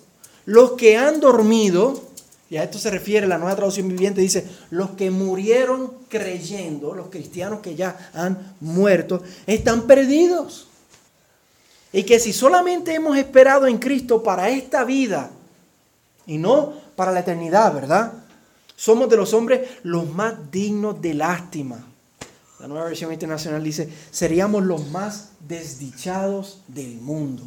los 0.47 0.73
que 0.75 0.97
han 0.97 1.18
dormido, 1.18 2.00
y 2.49 2.59
a 2.59 2.62
esto 2.62 2.78
se 2.78 2.90
refiere 2.90 3.26
la 3.26 3.38
nueva 3.38 3.56
traducción 3.56 3.88
viviente, 3.88 4.21
dice, 4.21 4.47
los 4.71 4.90
que 4.90 5.11
murieron 5.11 5.94
creyendo, 6.09 6.94
los 6.94 7.09
cristianos 7.09 7.59
que 7.59 7.75
ya 7.75 8.11
han 8.14 8.54
muerto, 8.61 9.21
están 9.49 9.88
perdidos. 9.88 10.68
Y 11.94 12.02
que 12.02 12.18
si 12.18 12.32
solamente 12.32 12.92
hemos 12.92 13.16
esperado 13.16 13.68
en 13.68 13.78
Cristo 13.78 14.20
para 14.20 14.48
esta 14.48 14.82
vida 14.82 15.30
y 16.26 16.38
no 16.38 16.72
para 16.96 17.12
la 17.12 17.20
eternidad, 17.20 17.72
¿verdad? 17.72 18.12
Somos 18.74 19.08
de 19.08 19.16
los 19.16 19.32
hombres 19.32 19.70
los 19.84 20.10
más 20.10 20.50
dignos 20.50 21.00
de 21.00 21.14
lástima. 21.14 21.86
La 22.58 22.66
nueva 22.66 22.86
versión 22.86 23.12
internacional 23.12 23.62
dice, 23.62 23.88
seríamos 24.10 24.64
los 24.64 24.88
más 24.88 25.28
desdichados 25.46 26.62
del 26.66 26.96
mundo. 26.96 27.44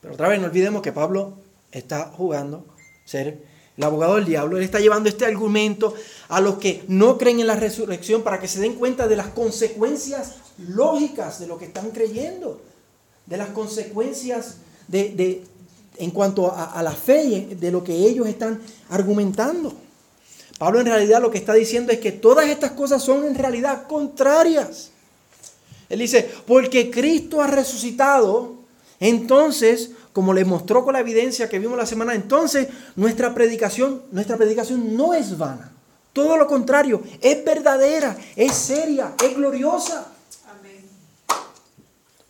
Pero 0.00 0.14
otra 0.14 0.28
vez 0.28 0.38
no 0.38 0.46
olvidemos 0.46 0.80
que 0.80 0.92
Pablo 0.92 1.32
está 1.72 2.04
jugando 2.16 2.64
ser 3.04 3.42
el 3.76 3.82
abogado 3.82 4.14
del 4.14 4.26
diablo. 4.26 4.58
Él 4.58 4.62
está 4.62 4.78
llevando 4.78 5.08
este 5.08 5.26
argumento 5.26 5.92
a 6.28 6.40
los 6.40 6.58
que 6.58 6.84
no 6.86 7.18
creen 7.18 7.40
en 7.40 7.48
la 7.48 7.56
resurrección 7.56 8.22
para 8.22 8.38
que 8.38 8.46
se 8.46 8.60
den 8.60 8.76
cuenta 8.76 9.08
de 9.08 9.16
las 9.16 9.26
consecuencias 9.30 10.36
lógicas 10.56 11.40
de 11.40 11.48
lo 11.48 11.58
que 11.58 11.64
están 11.64 11.90
creyendo 11.90 12.69
de 13.30 13.36
las 13.36 13.50
consecuencias 13.50 14.56
de, 14.88 15.42
en 15.96 16.10
cuanto 16.10 16.52
a, 16.52 16.82
la 16.82 16.90
fe, 16.90 17.56
de 17.58 17.70
lo 17.70 17.84
que 17.84 17.94
ellos 17.94 18.26
están 18.26 18.60
argumentando. 18.90 19.72
Pablo 20.58 20.80
en 20.80 20.86
realidad 20.86 21.22
lo 21.22 21.30
que 21.30 21.38
está 21.38 21.54
diciendo 21.54 21.92
es 21.92 22.00
que 22.00 22.12
todas 22.12 22.48
estas 22.48 22.72
cosas 22.72 23.02
son 23.02 23.24
en 23.24 23.36
realidad 23.36 23.86
contrarias. 23.86 24.90
Él 25.88 26.00
dice, 26.00 26.28
porque 26.46 26.90
Cristo 26.90 27.40
ha 27.40 27.46
resucitado, 27.46 28.56
entonces, 28.98 29.92
como 30.12 30.34
le 30.34 30.44
mostró 30.44 30.84
con 30.84 30.92
la 30.92 31.00
evidencia 31.00 31.48
que 31.48 31.58
vimos 31.58 31.78
la 31.78 31.86
semana, 31.86 32.14
entonces 32.14 32.68
nuestra 32.96 33.32
predicación, 33.32 34.02
nuestra 34.10 34.36
predicación 34.36 34.96
no 34.96 35.14
es 35.14 35.38
vana. 35.38 35.72
Todo 36.12 36.36
lo 36.36 36.48
contrario, 36.48 37.00
es 37.20 37.44
verdadera, 37.44 38.16
es 38.34 38.52
seria, 38.52 39.14
es 39.22 39.36
gloriosa. 39.36 40.09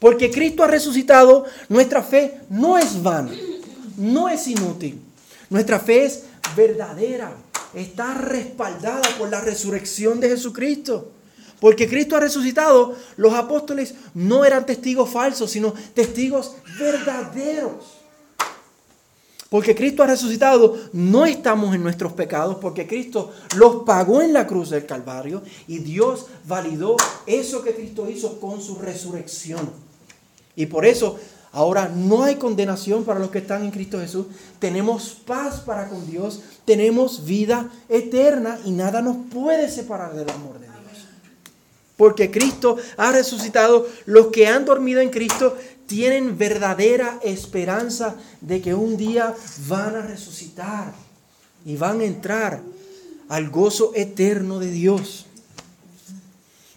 Porque 0.01 0.31
Cristo 0.31 0.65
ha 0.65 0.67
resucitado, 0.67 1.45
nuestra 1.69 2.03
fe 2.03 2.41
no 2.49 2.79
es 2.79 3.01
vana, 3.03 3.31
no 3.99 4.31
es 4.31 4.49
inútil. 4.49 4.99
Nuestra 5.51 5.79
fe 5.79 6.07
es 6.07 6.25
verdadera, 6.57 7.33
está 7.75 8.15
respaldada 8.15 9.03
por 9.19 9.31
la 9.31 9.43
resurrección 9.43 10.19
de 10.19 10.31
Jesucristo. 10.31 11.13
Porque 11.61 11.87
Cristo 11.87 12.17
ha 12.17 12.21
resucitado, 12.21 12.97
los 13.19 13.35
apóstoles 13.35 13.95
no 14.15 14.47
eran 14.47 14.65
testigos 14.65 15.11
falsos, 15.11 15.51
sino 15.51 15.75
testigos 15.95 16.57
verdaderos. 16.79 17.99
Porque 19.51 19.75
Cristo 19.75 20.03
ha 20.03 20.07
resucitado, 20.07 20.79
no 20.95 21.27
estamos 21.27 21.75
en 21.75 21.83
nuestros 21.83 22.15
pecados, 22.15 22.57
porque 22.59 22.87
Cristo 22.87 23.33
los 23.57 23.83
pagó 23.85 24.23
en 24.23 24.33
la 24.33 24.47
cruz 24.47 24.71
del 24.71 24.87
Calvario 24.87 25.43
y 25.69 25.79
Dios 25.79 26.27
validó 26.47 26.97
eso 27.27 27.63
que 27.63 27.75
Cristo 27.75 28.09
hizo 28.09 28.41
con 28.41 28.63
su 28.63 28.77
resurrección. 28.77 29.90
Y 30.61 30.67
por 30.67 30.85
eso 30.85 31.19
ahora 31.53 31.89
no 31.89 32.23
hay 32.23 32.37
condenación 32.37 33.05
para 33.05 33.19
los 33.19 33.31
que 33.31 33.39
están 33.39 33.65
en 33.65 33.71
Cristo 33.71 33.99
Jesús. 33.99 34.27
Tenemos 34.59 35.17
paz 35.25 35.61
para 35.61 35.89
con 35.89 36.07
Dios, 36.07 36.43
tenemos 36.67 37.25
vida 37.25 37.71
eterna 37.89 38.59
y 38.67 38.73
nada 38.73 39.01
nos 39.01 39.17
puede 39.33 39.71
separar 39.71 40.15
del 40.15 40.29
amor 40.29 40.59
de 40.59 40.67
Dios. 40.67 40.71
Porque 41.97 42.31
Cristo 42.31 42.77
ha 42.99 43.11
resucitado. 43.11 43.87
Los 44.05 44.27
que 44.27 44.49
han 44.49 44.67
dormido 44.67 45.01
en 45.01 45.09
Cristo 45.09 45.57
tienen 45.87 46.37
verdadera 46.37 47.19
esperanza 47.23 48.17
de 48.43 48.61
que 48.61 48.75
un 48.75 48.99
día 48.99 49.35
van 49.67 49.97
a 49.97 50.03
resucitar 50.03 50.93
y 51.65 51.77
van 51.77 52.03
a 52.03 52.05
entrar 52.05 52.61
al 53.31 53.49
gozo 53.49 53.93
eterno 53.95 54.59
de 54.59 54.71
Dios. 54.71 55.25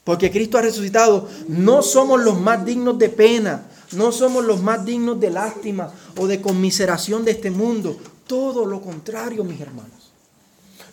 Porque 0.05 0.31
Cristo 0.31 0.57
ha 0.57 0.61
resucitado. 0.61 1.27
No 1.49 1.81
somos 1.81 2.23
los 2.23 2.39
más 2.39 2.65
dignos 2.65 2.97
de 2.97 3.09
pena. 3.09 3.65
No 3.93 4.11
somos 4.11 4.45
los 4.45 4.61
más 4.61 4.85
dignos 4.85 5.19
de 5.19 5.29
lástima 5.29 5.91
o 6.17 6.27
de 6.27 6.41
conmiseración 6.41 7.25
de 7.25 7.31
este 7.31 7.51
mundo. 7.51 7.97
Todo 8.27 8.65
lo 8.65 8.81
contrario, 8.81 9.43
mis 9.43 9.59
hermanos. 9.61 10.11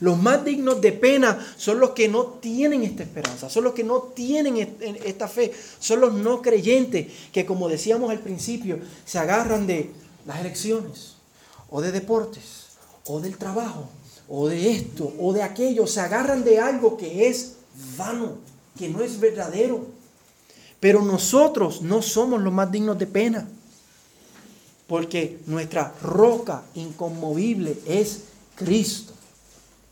Los 0.00 0.18
más 0.18 0.44
dignos 0.44 0.80
de 0.80 0.92
pena 0.92 1.38
son 1.58 1.78
los 1.78 1.90
que 1.90 2.08
no 2.08 2.24
tienen 2.24 2.82
esta 2.82 3.02
esperanza, 3.02 3.50
son 3.50 3.64
los 3.64 3.74
que 3.74 3.84
no 3.84 4.00
tienen 4.00 4.56
esta 5.04 5.28
fe, 5.28 5.52
son 5.78 6.00
los 6.00 6.14
no 6.14 6.40
creyentes 6.40 7.08
que, 7.32 7.44
como 7.44 7.68
decíamos 7.68 8.10
al 8.10 8.20
principio, 8.20 8.78
se 9.04 9.18
agarran 9.18 9.66
de 9.66 9.90
las 10.26 10.40
elecciones 10.40 11.16
o 11.68 11.82
de 11.82 11.92
deportes 11.92 12.68
o 13.04 13.20
del 13.20 13.36
trabajo 13.36 13.90
o 14.26 14.48
de 14.48 14.70
esto 14.70 15.12
o 15.18 15.34
de 15.34 15.42
aquello, 15.42 15.86
se 15.86 16.00
agarran 16.00 16.44
de 16.44 16.58
algo 16.58 16.96
que 16.96 17.28
es 17.28 17.56
vano 17.98 18.38
que 18.78 18.88
no 18.88 19.02
es 19.02 19.20
verdadero. 19.20 19.99
Pero 20.80 21.02
nosotros 21.02 21.82
no 21.82 22.02
somos 22.02 22.40
los 22.40 22.52
más 22.52 22.72
dignos 22.72 22.98
de 22.98 23.06
pena. 23.06 23.46
Porque 24.86 25.38
nuestra 25.46 25.94
roca 26.02 26.62
inconmovible 26.74 27.78
es 27.86 28.22
Cristo. 28.56 29.12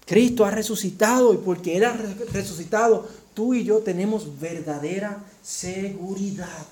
Cristo 0.06 0.44
ha 0.46 0.50
resucitado 0.50 1.34
y 1.34 1.36
porque 1.36 1.76
Él 1.76 1.84
ha 1.84 1.92
resucitado, 2.32 3.06
tú 3.34 3.52
y 3.52 3.62
yo 3.62 3.78
tenemos 3.78 4.40
verdadera 4.40 5.22
seguridad. 5.42 6.66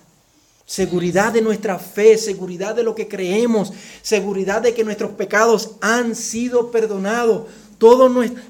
Seguridad 0.64 1.32
de 1.32 1.42
nuestra 1.42 1.78
fe, 1.78 2.18
seguridad 2.18 2.75
de 2.75 2.82
lo 2.82 2.94
que 2.94 3.06
creemos, 3.06 3.73
seguridad 4.02 4.62
de 4.62 4.75
que 4.75 4.82
nuestros 4.82 5.12
pecados 5.12 5.73
han 5.80 6.16
sido 6.16 6.73
perdonados, 6.73 7.42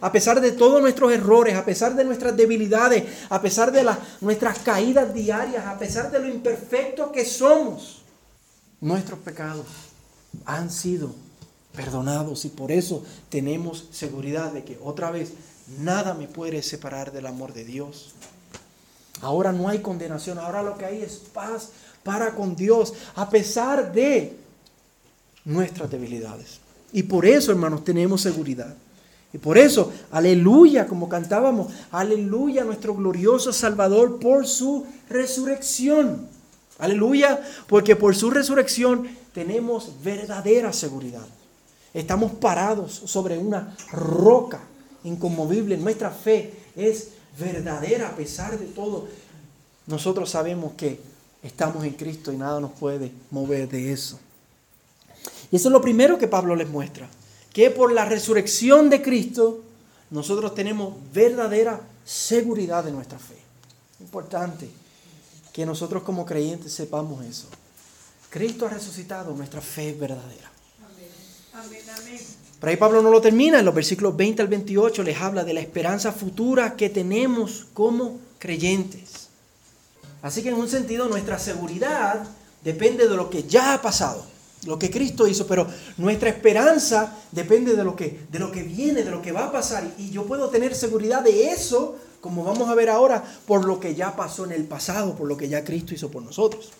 a 0.00 0.12
pesar 0.12 0.40
de 0.40 0.52
todos 0.52 0.80
nuestros 0.80 1.12
errores, 1.12 1.56
a 1.56 1.64
pesar 1.64 1.96
de 1.96 2.04
nuestras 2.04 2.36
debilidades, 2.36 3.04
a 3.28 3.42
pesar 3.42 3.72
de 3.72 3.82
las, 3.82 3.98
nuestras 4.20 4.60
caídas 4.60 5.12
diarias, 5.12 5.66
a 5.66 5.78
pesar 5.78 6.10
de 6.10 6.20
lo 6.20 6.28
imperfectos 6.28 7.10
que 7.10 7.24
somos, 7.24 8.02
nuestros 8.80 9.18
pecados 9.20 9.66
han 10.44 10.70
sido 10.70 11.14
perdonados 11.74 12.44
y 12.44 12.48
por 12.48 12.70
eso 12.70 13.04
tenemos 13.28 13.88
seguridad 13.90 14.52
de 14.52 14.64
que 14.64 14.78
otra 14.82 15.10
vez 15.10 15.32
nada 15.80 16.14
me 16.14 16.28
puede 16.28 16.62
separar 16.62 17.12
del 17.12 17.26
amor 17.26 17.52
de 17.52 17.64
Dios. 17.64 18.14
Ahora 19.20 19.52
no 19.52 19.68
hay 19.68 19.80
condenación, 19.80 20.38
ahora 20.38 20.62
lo 20.62 20.76
que 20.76 20.84
hay 20.84 21.02
es 21.02 21.16
paz 21.32 21.70
para 22.02 22.34
con 22.34 22.54
Dios, 22.54 22.94
a 23.14 23.28
pesar 23.28 23.92
de 23.92 24.36
nuestras 25.44 25.90
debilidades. 25.90 26.60
Y 26.92 27.02
por 27.02 27.26
eso, 27.26 27.50
hermanos, 27.50 27.84
tenemos 27.84 28.20
seguridad. 28.20 28.74
Y 29.36 29.38
por 29.38 29.58
eso, 29.58 29.92
aleluya, 30.12 30.86
como 30.86 31.10
cantábamos, 31.10 31.70
aleluya 31.90 32.64
nuestro 32.64 32.94
glorioso 32.94 33.52
Salvador 33.52 34.18
por 34.18 34.46
su 34.46 34.86
resurrección. 35.10 36.26
Aleluya, 36.78 37.42
porque 37.66 37.96
por 37.96 38.16
su 38.16 38.30
resurrección 38.30 39.06
tenemos 39.34 39.92
verdadera 40.02 40.72
seguridad. 40.72 41.26
Estamos 41.92 42.32
parados 42.32 43.02
sobre 43.04 43.36
una 43.36 43.76
roca 43.92 44.60
inconmovible. 45.04 45.76
Nuestra 45.76 46.10
fe 46.10 46.54
es 46.74 47.08
verdadera 47.38 48.08
a 48.08 48.16
pesar 48.16 48.58
de 48.58 48.64
todo. 48.64 49.06
Nosotros 49.86 50.30
sabemos 50.30 50.72
que 50.78 50.98
estamos 51.42 51.84
en 51.84 51.92
Cristo 51.92 52.32
y 52.32 52.38
nada 52.38 52.58
nos 52.58 52.72
puede 52.72 53.12
mover 53.30 53.68
de 53.68 53.92
eso. 53.92 54.18
Y 55.52 55.56
eso 55.56 55.68
es 55.68 55.72
lo 55.72 55.82
primero 55.82 56.16
que 56.16 56.26
Pablo 56.26 56.56
les 56.56 56.70
muestra 56.70 57.06
que 57.56 57.70
por 57.70 57.90
la 57.90 58.04
resurrección 58.04 58.90
de 58.90 59.00
Cristo 59.00 59.62
nosotros 60.10 60.54
tenemos 60.54 60.92
verdadera 61.14 61.80
seguridad 62.04 62.84
de 62.84 62.92
nuestra 62.92 63.18
fe. 63.18 63.38
Importante 63.98 64.68
que 65.54 65.64
nosotros 65.64 66.02
como 66.02 66.26
creyentes 66.26 66.74
sepamos 66.74 67.24
eso. 67.24 67.46
Cristo 68.28 68.66
ha 68.66 68.68
resucitado, 68.68 69.32
nuestra 69.34 69.62
fe 69.62 69.88
es 69.88 69.98
verdadera. 69.98 70.52
Amén. 71.54 72.20
Pero 72.60 72.70
ahí 72.70 72.76
Pablo 72.76 73.00
no 73.00 73.08
lo 73.08 73.22
termina, 73.22 73.60
en 73.60 73.64
los 73.64 73.74
versículos 73.74 74.14
20 74.14 74.42
al 74.42 74.48
28 74.48 75.02
les 75.02 75.18
habla 75.18 75.42
de 75.42 75.54
la 75.54 75.60
esperanza 75.60 76.12
futura 76.12 76.76
que 76.76 76.90
tenemos 76.90 77.68
como 77.72 78.18
creyentes. 78.38 79.28
Así 80.20 80.42
que 80.42 80.50
en 80.50 80.56
un 80.56 80.68
sentido 80.68 81.08
nuestra 81.08 81.38
seguridad 81.38 82.22
depende 82.62 83.08
de 83.08 83.16
lo 83.16 83.30
que 83.30 83.44
ya 83.44 83.72
ha 83.72 83.80
pasado 83.80 84.35
lo 84.66 84.78
que 84.78 84.90
Cristo 84.90 85.26
hizo, 85.26 85.46
pero 85.46 85.66
nuestra 85.96 86.28
esperanza 86.28 87.16
depende 87.30 87.74
de 87.74 87.84
lo 87.84 87.96
que, 87.96 88.26
de 88.30 88.38
lo 88.38 88.50
que 88.50 88.62
viene, 88.62 89.02
de 89.02 89.10
lo 89.10 89.22
que 89.22 89.32
va 89.32 89.46
a 89.46 89.52
pasar. 89.52 89.84
Y 89.96 90.10
yo 90.10 90.26
puedo 90.26 90.48
tener 90.50 90.74
seguridad 90.74 91.22
de 91.22 91.50
eso, 91.50 91.96
como 92.20 92.44
vamos 92.44 92.68
a 92.68 92.74
ver 92.74 92.90
ahora, 92.90 93.24
por 93.46 93.64
lo 93.64 93.80
que 93.80 93.94
ya 93.94 94.16
pasó 94.16 94.44
en 94.44 94.52
el 94.52 94.64
pasado, 94.64 95.14
por 95.14 95.28
lo 95.28 95.36
que 95.36 95.48
ya 95.48 95.64
Cristo 95.64 95.94
hizo 95.94 96.10
por 96.10 96.22
nosotros. 96.22 96.70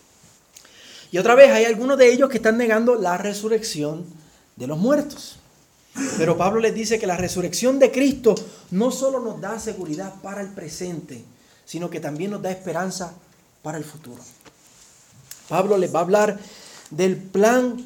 Y 1.12 1.18
otra 1.18 1.34
vez 1.34 1.50
hay 1.50 1.64
algunos 1.64 1.96
de 1.96 2.12
ellos 2.12 2.28
que 2.28 2.38
están 2.38 2.58
negando 2.58 2.96
la 2.96 3.16
resurrección 3.16 4.04
de 4.56 4.66
los 4.66 4.78
muertos. 4.78 5.38
Pero 6.18 6.36
Pablo 6.36 6.60
les 6.60 6.74
dice 6.74 6.98
que 6.98 7.06
la 7.06 7.16
resurrección 7.16 7.78
de 7.78 7.90
Cristo 7.90 8.34
no 8.70 8.90
solo 8.90 9.20
nos 9.20 9.40
da 9.40 9.58
seguridad 9.58 10.14
para 10.22 10.42
el 10.42 10.48
presente, 10.48 11.24
sino 11.64 11.88
que 11.88 12.00
también 12.00 12.32
nos 12.32 12.42
da 12.42 12.50
esperanza 12.50 13.14
para 13.62 13.78
el 13.78 13.84
futuro. 13.84 14.22
Pablo 15.48 15.78
les 15.78 15.94
va 15.94 16.00
a 16.00 16.02
hablar 16.02 16.38
del 16.90 17.16
plan, 17.16 17.76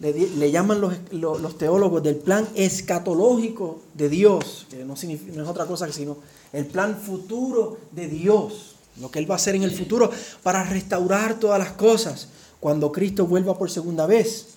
le, 0.00 0.50
llaman 0.50 0.80
los, 0.80 0.94
los, 1.12 1.58
teólogos, 1.58 2.02
del 2.02 2.16
plan 2.16 2.46
escatológico 2.54 3.80
de 3.94 4.08
Dios, 4.08 4.66
que 4.70 4.84
no, 4.84 4.94
no 4.94 5.42
es 5.42 5.48
otra 5.48 5.66
cosa 5.66 5.86
que 5.86 5.92
sino 5.92 6.18
el 6.52 6.66
plan 6.66 6.96
futuro 6.96 7.78
de 7.92 8.08
Dios, 8.08 8.76
lo 9.00 9.10
que 9.10 9.18
Él 9.18 9.30
va 9.30 9.34
a 9.34 9.36
hacer 9.36 9.54
en 9.54 9.62
el 9.62 9.72
futuro 9.72 10.10
para 10.42 10.62
restaurar 10.62 11.38
todas 11.38 11.58
las 11.58 11.72
cosas 11.72 12.28
cuando 12.60 12.92
Cristo 12.92 13.26
vuelva 13.26 13.58
por 13.58 13.70
segunda 13.70 14.06
vez. 14.06 14.54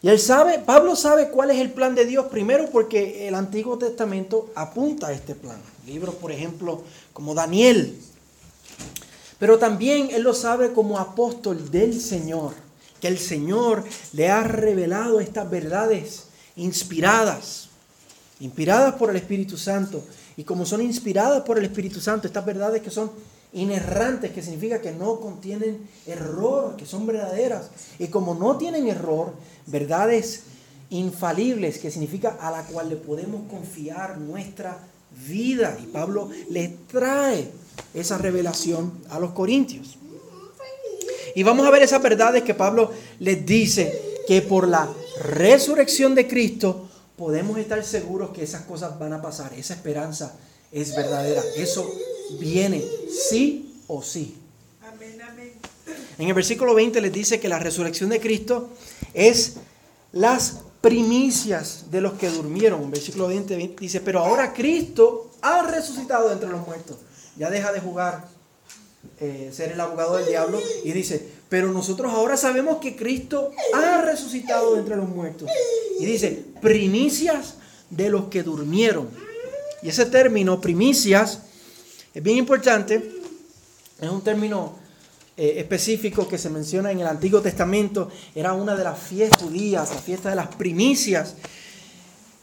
Y 0.00 0.08
él 0.08 0.20
sabe, 0.20 0.60
Pablo 0.60 0.94
sabe 0.94 1.28
cuál 1.28 1.50
es 1.50 1.58
el 1.58 1.72
plan 1.72 1.94
de 1.96 2.04
Dios 2.04 2.26
primero 2.26 2.70
porque 2.70 3.26
el 3.26 3.34
Antiguo 3.34 3.78
Testamento 3.78 4.50
apunta 4.54 5.08
a 5.08 5.12
este 5.12 5.34
plan. 5.34 5.60
Libros, 5.86 6.14
por 6.14 6.30
ejemplo, 6.30 6.82
como 7.12 7.34
Daniel. 7.34 7.98
Pero 9.38 9.58
también 9.58 10.08
él 10.10 10.22
lo 10.22 10.34
sabe 10.34 10.72
como 10.72 10.98
apóstol 10.98 11.70
del 11.70 12.00
Señor, 12.00 12.54
que 13.00 13.08
el 13.08 13.18
Señor 13.18 13.84
le 14.12 14.28
ha 14.30 14.42
revelado 14.42 15.20
estas 15.20 15.48
verdades 15.48 16.24
inspiradas, 16.56 17.68
inspiradas 18.40 18.94
por 18.94 19.10
el 19.10 19.16
Espíritu 19.16 19.56
Santo. 19.56 20.02
Y 20.36 20.44
como 20.44 20.66
son 20.66 20.82
inspiradas 20.82 21.42
por 21.42 21.58
el 21.58 21.64
Espíritu 21.64 22.00
Santo, 22.00 22.26
estas 22.26 22.44
verdades 22.44 22.82
que 22.82 22.90
son 22.90 23.10
inerrantes, 23.52 24.32
que 24.32 24.42
significa 24.42 24.80
que 24.80 24.92
no 24.92 25.20
contienen 25.20 25.88
error, 26.06 26.76
que 26.76 26.86
son 26.86 27.06
verdaderas. 27.06 27.70
Y 27.98 28.08
como 28.08 28.34
no 28.34 28.56
tienen 28.58 28.88
error, 28.88 29.32
verdades 29.66 30.42
infalibles, 30.90 31.78
que 31.78 31.90
significa 31.90 32.36
a 32.40 32.50
la 32.50 32.64
cual 32.64 32.88
le 32.88 32.96
podemos 32.96 33.48
confiar 33.48 34.18
nuestra 34.18 34.78
vida. 35.26 35.78
Y 35.82 35.86
Pablo 35.86 36.28
le 36.50 36.76
trae 36.90 37.50
esa 37.94 38.18
revelación 38.18 38.92
a 39.10 39.18
los 39.18 39.32
corintios. 39.32 39.98
Y 41.34 41.42
vamos 41.42 41.66
a 41.66 41.70
ver 41.70 41.82
esas 41.82 42.02
verdades 42.02 42.42
que 42.42 42.54
Pablo 42.54 42.90
les 43.20 43.44
dice 43.44 44.22
que 44.26 44.42
por 44.42 44.66
la 44.66 44.88
resurrección 45.22 46.14
de 46.14 46.26
Cristo 46.26 46.88
podemos 47.16 47.58
estar 47.58 47.84
seguros 47.84 48.30
que 48.30 48.44
esas 48.44 48.62
cosas 48.62 48.98
van 48.98 49.12
a 49.12 49.22
pasar. 49.22 49.52
Esa 49.54 49.74
esperanza 49.74 50.36
es 50.72 50.94
verdadera. 50.94 51.42
Eso 51.56 51.90
viene 52.38 52.84
sí 53.10 53.82
o 53.86 54.02
sí. 54.02 54.36
En 56.18 56.26
el 56.26 56.34
versículo 56.34 56.74
20 56.74 57.00
les 57.00 57.12
dice 57.12 57.38
que 57.38 57.48
la 57.48 57.58
resurrección 57.58 58.10
de 58.10 58.20
Cristo 58.20 58.70
es 59.14 59.54
las 60.12 60.58
primicias 60.80 61.84
de 61.90 62.00
los 62.00 62.14
que 62.14 62.28
durmieron. 62.28 62.90
Versículo 62.90 63.28
20 63.28 63.76
dice, 63.78 64.00
pero 64.00 64.20
ahora 64.20 64.52
Cristo 64.52 65.30
ha 65.40 65.62
resucitado 65.62 66.32
entre 66.32 66.48
los 66.48 66.66
muertos. 66.66 66.96
Ya 67.38 67.50
deja 67.50 67.72
de 67.72 67.80
jugar, 67.80 68.26
eh, 69.20 69.50
ser 69.52 69.72
el 69.72 69.80
abogado 69.80 70.16
del 70.16 70.26
diablo 70.26 70.60
y 70.84 70.92
dice, 70.92 71.24
pero 71.48 71.72
nosotros 71.72 72.12
ahora 72.12 72.36
sabemos 72.36 72.78
que 72.78 72.96
Cristo 72.96 73.52
ha 73.74 74.02
resucitado 74.02 74.76
entre 74.76 74.96
los 74.96 75.08
muertos. 75.08 75.48
Y 75.98 76.04
dice, 76.04 76.44
primicias 76.60 77.54
de 77.90 78.10
los 78.10 78.24
que 78.26 78.42
durmieron. 78.42 79.08
Y 79.82 79.88
ese 79.88 80.06
término, 80.06 80.60
primicias, 80.60 81.40
es 82.12 82.22
bien 82.22 82.38
importante. 82.38 83.12
Es 84.00 84.08
un 84.08 84.22
término 84.22 84.76
eh, 85.36 85.54
específico 85.58 86.28
que 86.28 86.38
se 86.38 86.50
menciona 86.50 86.90
en 86.90 87.00
el 87.00 87.06
Antiguo 87.06 87.40
Testamento. 87.40 88.10
Era 88.34 88.52
una 88.52 88.74
de 88.76 88.84
las 88.84 88.98
fiestas 88.98 89.42
judías, 89.42 89.90
la 89.90 90.00
fiesta 90.00 90.30
de 90.30 90.36
las 90.36 90.54
primicias, 90.54 91.34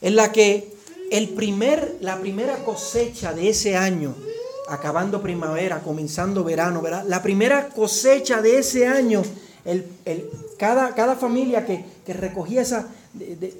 en 0.01 0.15
la 0.15 0.31
que 0.31 0.73
el 1.11 1.29
primer, 1.29 1.97
la 2.01 2.19
primera 2.19 2.63
cosecha 2.63 3.33
de 3.33 3.49
ese 3.49 3.75
año, 3.75 4.15
acabando 4.67 5.21
primavera, 5.21 5.81
comenzando 5.81 6.43
verano, 6.43 6.81
¿verdad? 6.81 7.05
La 7.07 7.21
primera 7.21 7.69
cosecha 7.69 8.41
de 8.41 8.59
ese 8.59 8.87
año, 8.87 9.21
el, 9.63 9.85
cada, 10.57 10.93
cada, 10.95 11.15
familia 11.15 11.65
que, 11.65 11.85
que 12.05 12.13
recogía 12.13 12.61
esa, 12.61 12.87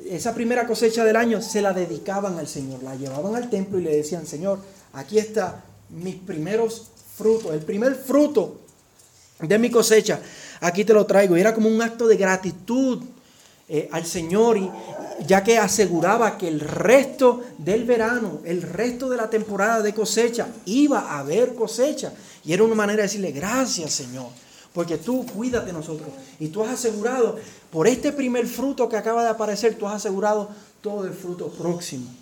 esa 0.10 0.34
primera 0.34 0.68
cosecha 0.68 1.04
del 1.04 1.16
año 1.16 1.42
se 1.42 1.62
la 1.62 1.74
dedicaban 1.74 2.38
al 2.40 2.48
Señor, 2.48 2.84
la 2.84 2.96
llevaban 2.96 3.36
al 3.36 3.50
templo 3.50 3.80
y 3.80 3.84
le 3.84 3.96
decían, 3.96 4.26
Señor, 4.26 4.60
aquí 4.94 5.18
está 5.18 5.64
mis 5.90 6.16
primeros 6.16 6.90
frutos, 7.16 7.54
el 7.54 7.62
primer 7.62 7.96
fruto 7.96 8.60
de 9.40 9.60
mi 9.60 9.70
cosecha, 9.70 10.20
aquí 10.62 10.86
te 10.86 10.94
lo 10.94 11.06
traigo. 11.06 11.38
Y 11.38 11.42
era 11.42 11.54
como 11.54 11.70
un 11.70 11.82
acto 11.82 12.08
de 12.08 12.18
gratitud 12.18 13.04
eh, 13.68 13.90
al 13.92 14.06
Señor, 14.06 14.58
y, 14.58 14.70
ya 15.26 15.44
que 15.44 15.58
aseguraba 15.58 16.38
que 16.38 16.48
el 16.48 16.60
resto 16.60 17.42
del 17.58 17.86
verano, 17.86 18.40
el 18.46 18.62
resto 18.62 19.10
de 19.10 19.18
la 19.18 19.30
temporada 19.30 19.82
de 19.82 19.94
cosecha, 19.94 20.48
iba 20.66 21.00
a 21.00 21.20
haber 21.20 21.56
cosecha. 21.56 22.14
Y 22.44 22.54
era 22.54 22.64
una 22.64 22.76
manera 22.76 22.98
de 22.98 23.04
decirle, 23.04 23.32
gracias 23.32 23.94
Señor 23.94 24.28
porque 24.76 24.98
tú 24.98 25.26
cuidas 25.26 25.66
de 25.66 25.72
nosotros. 25.72 26.10
Y 26.38 26.50
tú 26.50 26.62
has 26.62 26.72
asegurado, 26.72 27.38
por 27.72 27.88
este 27.88 28.12
primer 28.12 28.46
fruto 28.46 28.90
que 28.90 28.98
acaba 28.98 29.24
de 29.24 29.30
aparecer, 29.30 29.76
tú 29.76 29.88
has 29.88 29.96
asegurado 29.96 30.50
todo 30.82 31.06
el 31.08 31.14
fruto 31.14 31.48
próximo. 31.48 32.14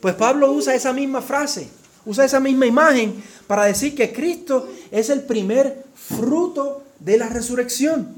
Pues 0.00 0.16
Pablo 0.16 0.50
usa 0.50 0.74
esa 0.74 0.92
misma 0.92 1.22
frase, 1.22 1.68
usa 2.04 2.24
esa 2.24 2.40
misma 2.40 2.66
imagen 2.66 3.22
para 3.46 3.64
decir 3.64 3.94
que 3.94 4.12
Cristo 4.12 4.68
es 4.90 5.08
el 5.08 5.22
primer 5.22 5.84
fruto 5.94 6.82
de 6.98 7.16
la 7.16 7.28
resurrección. 7.28 8.08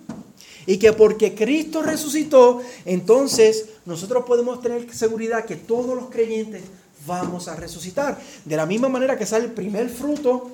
Y 0.66 0.78
que 0.78 0.92
porque 0.92 1.34
Cristo 1.34 1.82
resucitó, 1.82 2.60
entonces 2.84 3.66
nosotros 3.86 4.24
podemos 4.26 4.60
tener 4.60 4.92
seguridad 4.94 5.44
que 5.44 5.56
todos 5.56 5.96
los 5.96 6.10
creyentes 6.10 6.62
vamos 7.06 7.48
a 7.48 7.56
resucitar. 7.56 8.18
De 8.44 8.56
la 8.56 8.66
misma 8.66 8.88
manera 8.88 9.16
que 9.16 9.26
sale 9.26 9.46
el 9.46 9.52
primer 9.52 9.88
fruto 9.88 10.50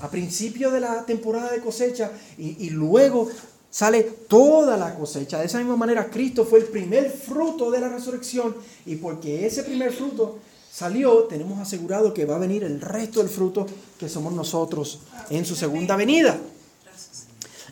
a 0.00 0.08
principio 0.08 0.70
de 0.70 0.80
la 0.80 1.04
temporada 1.04 1.50
de 1.50 1.60
cosecha 1.60 2.10
y, 2.36 2.70
luego 2.70 3.28
sale 3.70 4.02
toda 4.02 4.76
la 4.76 4.94
cosecha. 4.94 5.38
De 5.38 5.46
esa 5.46 5.58
misma 5.58 5.76
manera, 5.76 6.08
Cristo 6.08 6.44
fue 6.44 6.60
el 6.60 6.66
primer 6.66 7.10
fruto 7.10 7.70
de 7.70 7.80
la 7.80 7.88
resurrección 7.88 8.56
y 8.86 8.96
porque 8.96 9.46
ese 9.46 9.64
primer 9.64 9.92
fruto 9.92 10.38
salió, 10.72 11.24
tenemos 11.24 11.58
asegurado 11.58 12.14
que 12.14 12.24
va 12.24 12.36
a 12.36 12.38
venir 12.38 12.62
el 12.62 12.80
resto 12.80 13.20
del 13.20 13.28
fruto 13.28 13.66
que 13.98 14.08
somos 14.08 14.32
nosotros 14.32 15.00
en 15.30 15.44
su 15.44 15.56
segunda 15.56 15.96
venida. 15.96 16.38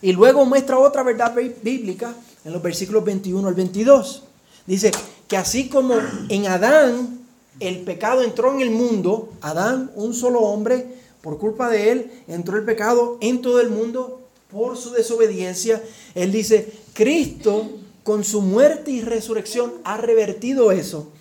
Y 0.01 0.11
luego 0.13 0.45
muestra 0.45 0.77
otra 0.77 1.03
verdad 1.03 1.35
bíblica 1.61 2.13
en 2.45 2.53
los 2.53 2.61
versículos 2.61 3.03
21 3.03 3.47
al 3.47 3.53
22. 3.53 4.23
Dice 4.65 4.91
que 5.27 5.37
así 5.37 5.69
como 5.69 5.95
en 6.29 6.47
Adán 6.47 7.19
el 7.59 7.79
pecado 7.79 8.21
entró 8.21 8.53
en 8.53 8.61
el 8.61 8.69
mundo, 8.69 9.33
Adán, 9.41 9.91
un 9.95 10.13
solo 10.13 10.41
hombre, 10.41 10.85
por 11.21 11.39
culpa 11.39 11.69
de 11.69 11.91
él 11.91 12.11
entró 12.27 12.57
el 12.57 12.63
pecado 12.63 13.17
en 13.19 13.41
todo 13.41 13.59
el 13.59 13.69
mundo 13.69 14.21
por 14.51 14.77
su 14.77 14.91
desobediencia. 14.91 15.83
Él 16.15 16.31
dice, 16.31 16.71
Cristo 16.93 17.69
con 18.03 18.23
su 18.23 18.41
muerte 18.41 18.91
y 18.91 19.01
resurrección 19.01 19.73
ha 19.83 19.97
revertido 19.97 20.71
eso. 20.71 21.11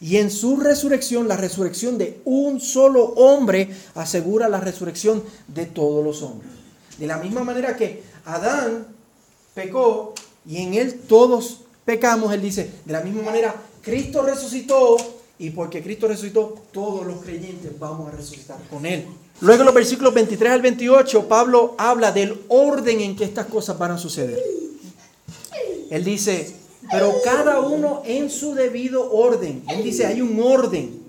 Y 0.00 0.16
en 0.16 0.32
su 0.32 0.56
resurrección, 0.56 1.28
la 1.28 1.36
resurrección 1.36 1.96
de 1.96 2.20
un 2.24 2.60
solo 2.60 3.04
hombre 3.14 3.70
asegura 3.94 4.48
la 4.48 4.58
resurrección 4.58 5.22
de 5.46 5.66
todos 5.66 6.04
los 6.04 6.22
hombres. 6.22 6.50
De 6.98 7.06
la 7.06 7.18
misma 7.18 7.44
manera 7.44 7.76
que 7.76 8.02
Adán 8.24 8.86
pecó 9.54 10.14
y 10.46 10.58
en 10.58 10.74
él 10.74 11.00
todos 11.08 11.62
pecamos, 11.84 12.32
él 12.32 12.42
dice, 12.42 12.70
de 12.84 12.92
la 12.92 13.00
misma 13.00 13.22
manera, 13.22 13.54
Cristo 13.82 14.22
resucitó 14.22 14.96
y 15.38 15.50
porque 15.50 15.82
Cristo 15.82 16.06
resucitó, 16.06 16.54
todos 16.70 17.04
los 17.04 17.20
creyentes 17.22 17.76
vamos 17.78 18.12
a 18.12 18.16
resucitar 18.16 18.58
con 18.70 18.86
Él. 18.86 19.06
Luego 19.40 19.62
en 19.62 19.66
los 19.66 19.74
versículos 19.74 20.14
23 20.14 20.52
al 20.52 20.62
28, 20.62 21.26
Pablo 21.26 21.74
habla 21.78 22.12
del 22.12 22.42
orden 22.46 23.00
en 23.00 23.16
que 23.16 23.24
estas 23.24 23.46
cosas 23.46 23.76
van 23.76 23.90
a 23.90 23.98
suceder. 23.98 24.38
Él 25.90 26.04
dice, 26.04 26.54
pero 26.92 27.12
cada 27.24 27.58
uno 27.58 28.02
en 28.04 28.30
su 28.30 28.54
debido 28.54 29.10
orden. 29.10 29.64
Él 29.68 29.82
dice, 29.82 30.06
hay 30.06 30.20
un 30.20 30.40
orden 30.40 31.01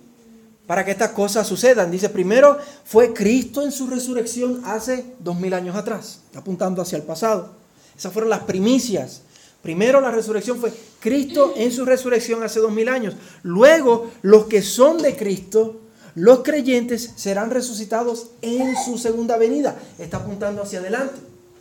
para 0.68 0.86
que 0.86 0.92
estas 0.92 1.12
cosas 1.12 1.48
sucedan. 1.48 1.92
Dice, 1.92 2.10
primero 2.10 2.58
fue 2.86 3.14
Cristo 3.14 3.62
en 3.64 3.72
su 3.72 3.88
resurrección 3.88 4.62
hace 4.66 5.06
dos 5.20 5.40
mil 5.40 5.54
años 5.54 5.76
atrás, 5.76 6.22
apuntando 6.36 6.82
hacia 6.82 6.98
el 6.98 7.04
pasado. 7.04 7.52
Esas 7.96 8.12
fueron 8.12 8.30
las 8.30 8.44
primicias 8.44 9.22
Primero 9.64 10.02
la 10.02 10.12
resurrección 10.12 10.60
fue 10.60 10.74
Cristo 11.00 11.54
en 11.56 11.72
su 11.72 11.86
resurrección 11.86 12.44
hace 12.44 12.60
dos 12.60 12.74
mil 12.74 12.90
años. 12.90 13.16
Luego 13.44 14.12
los 14.22 14.46
que 14.48 14.62
son 14.62 15.02
de 15.02 15.16
Cristo, 15.16 15.80
los 16.16 16.44
creyentes, 16.44 17.14
serán 17.16 17.50
resucitados 17.50 18.28
en 18.42 18.76
su 18.76 18.98
segunda 18.98 19.38
venida. 19.38 19.80
Está 19.98 20.18
apuntando 20.18 20.62
hacia 20.62 20.80
adelante. 20.80 21.16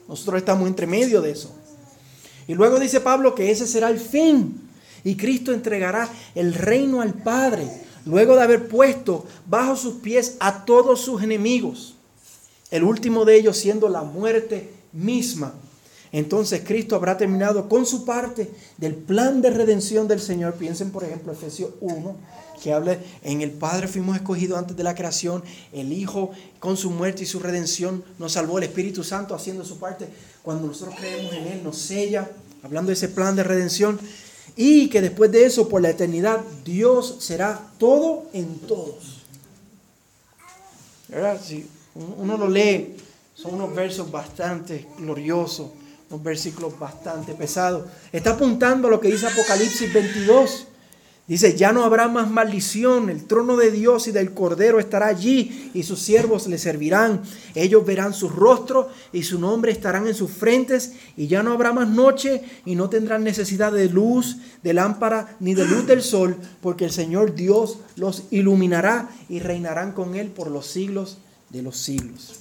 Nosotros 0.09 0.39
estamos 0.39 0.67
entre 0.67 0.89
medio 0.89 1.23
de 1.23 1.31
eso. 1.31 1.55
Y 2.49 2.55
luego 2.55 2.81
dice 2.81 3.01
Pablo 3.01 3.37
que 3.37 3.53
ese 3.53 3.69
será 3.69 3.89
el 3.89 4.01
fin. 4.01 4.69
Y 5.05 5.17
Cristo 5.17 5.53
entregará 5.53 6.09
el 6.35 6.55
reino 6.55 7.03
al 7.03 7.15
Padre, 7.15 7.69
luego 8.05 8.37
de 8.37 8.43
haber 8.43 8.69
puesto 8.69 9.25
bajo 9.47 9.77
sus 9.77 9.95
pies 9.95 10.37
a 10.41 10.65
todos 10.65 11.01
sus 11.01 11.23
enemigos. 11.23 11.95
El 12.71 12.85
último 12.85 13.25
de 13.25 13.37
ellos 13.37 13.57
siendo 13.57 13.89
la 13.89 14.03
muerte 14.03 14.71
misma. 14.93 15.55
entonces 16.11 16.63
Cristo 16.65 16.95
habrá 16.97 17.17
terminado 17.17 17.69
con 17.69 17.87
su 17.87 18.05
parte 18.05 18.51
del 18.77 18.95
plan 18.95 19.41
de 19.41 19.51
redención 19.51 20.09
del 20.09 20.21
Señor. 20.21 20.55
Piensen, 20.55 20.91
por 20.91 21.05
ejemplo, 21.05 21.33
Efesios 21.33 21.71
1, 21.81 22.17
que 22.63 22.73
habla 22.73 22.99
en 23.23 23.41
el 23.41 23.51
Padre 23.51 23.89
fuimos 23.89 24.17
escogidos 24.17 24.59
antes 24.59 24.77
de 24.77 24.85
la 24.85 24.95
creación, 24.95 25.43
el 25.73 25.93
Hijo 25.93 26.31
con 26.61 26.77
su 26.77 26.91
muerte 26.91 27.25
y 27.25 27.27
su 27.27 27.41
redención 27.41 28.05
nos 28.19 28.33
salvó, 28.33 28.59
el 28.59 28.65
Espíritu 28.65 29.03
Santo 29.03 29.35
haciendo 29.35 29.65
su 29.65 29.79
parte. 29.79 30.09
Cuando 30.43 30.69
nosotros 30.69 30.95
creemos 30.99 31.33
en 31.33 31.47
Él, 31.47 31.65
nos 31.65 31.79
sella, 31.79 32.31
hablando 32.63 32.89
de 32.89 32.95
ese 32.95 33.09
plan 33.09 33.35
de 33.35 33.43
redención, 33.43 33.99
y 34.57 34.89
que 34.89 35.01
después 35.01 35.31
de 35.33 35.45
eso, 35.45 35.69
por 35.69 35.81
la 35.81 35.91
eternidad, 35.91 36.41
Dios 36.65 37.17
será 37.21 37.61
todo 37.79 38.25
en 38.33 38.59
todos. 38.61 39.23
¿Verdad? 41.09 41.41
Si 41.43 41.67
uno 41.95 42.37
lo 42.37 42.49
lee, 42.49 42.97
son 43.35 43.55
unos 43.55 43.75
versos 43.75 44.11
bastante 44.11 44.87
gloriosos, 44.99 45.71
unos 46.11 46.23
versículos 46.23 46.79
bastante 46.79 47.35
pesados. 47.35 47.89
Está 48.13 48.33
apuntando 48.33 48.89
a 48.89 48.91
lo 48.91 49.01
que 49.01 49.09
dice 49.09 49.27
Apocalipsis 49.27 49.93
22 49.93 50.67
Dice, 51.33 51.57
ya 51.57 51.73
no 51.73 51.83
habrá 51.83 52.09
más 52.09 52.31
maldición, 52.31 53.09
el 53.09 53.25
trono 53.25 53.57
de 53.57 53.71
Dios 53.71 54.07
y 54.07 54.13
del 54.13 54.35
Cordero 54.35 54.79
estará 54.79 55.07
allí 55.07 55.71
y 55.73 55.83
sus 55.83 55.99
siervos 55.99 56.47
le 56.47 56.59
servirán. 56.59 57.23
Ellos 57.55 57.87
verán 57.87 58.13
su 58.13 58.29
rostro 58.29 58.91
y 59.15 59.23
su 59.23 59.39
nombre 59.39 59.73
estarán 59.73 60.07
en 60.07 60.15
sus 60.15 60.31
frentes 60.31 60.93
y 61.17 61.29
ya 61.29 61.43
no 61.43 61.53
habrá 61.55 61.73
más 61.73 61.89
noche 61.89 62.43
y 62.67 62.75
no 62.75 62.91
tendrán 62.91 63.25
necesidad 63.25 63.73
de 63.73 63.89
luz, 63.89 64.41
de 64.63 64.75
lámpara 64.75 65.39
ni 65.41 65.55
de 65.55 65.65
luz 65.65 65.87
del 65.87 66.03
sol, 66.03 66.37
porque 66.61 66.85
el 66.85 66.93
Señor 66.93 67.35
Dios 67.35 67.79
los 67.97 68.25
iluminará 68.31 69.09
y 69.31 69.39
reinarán 69.39 69.93
con 69.93 70.17
él 70.17 70.29
por 70.29 70.51
los 70.51 70.67
siglos 70.67 71.17
de 71.49 71.63
los 71.63 71.79
siglos. 71.79 72.41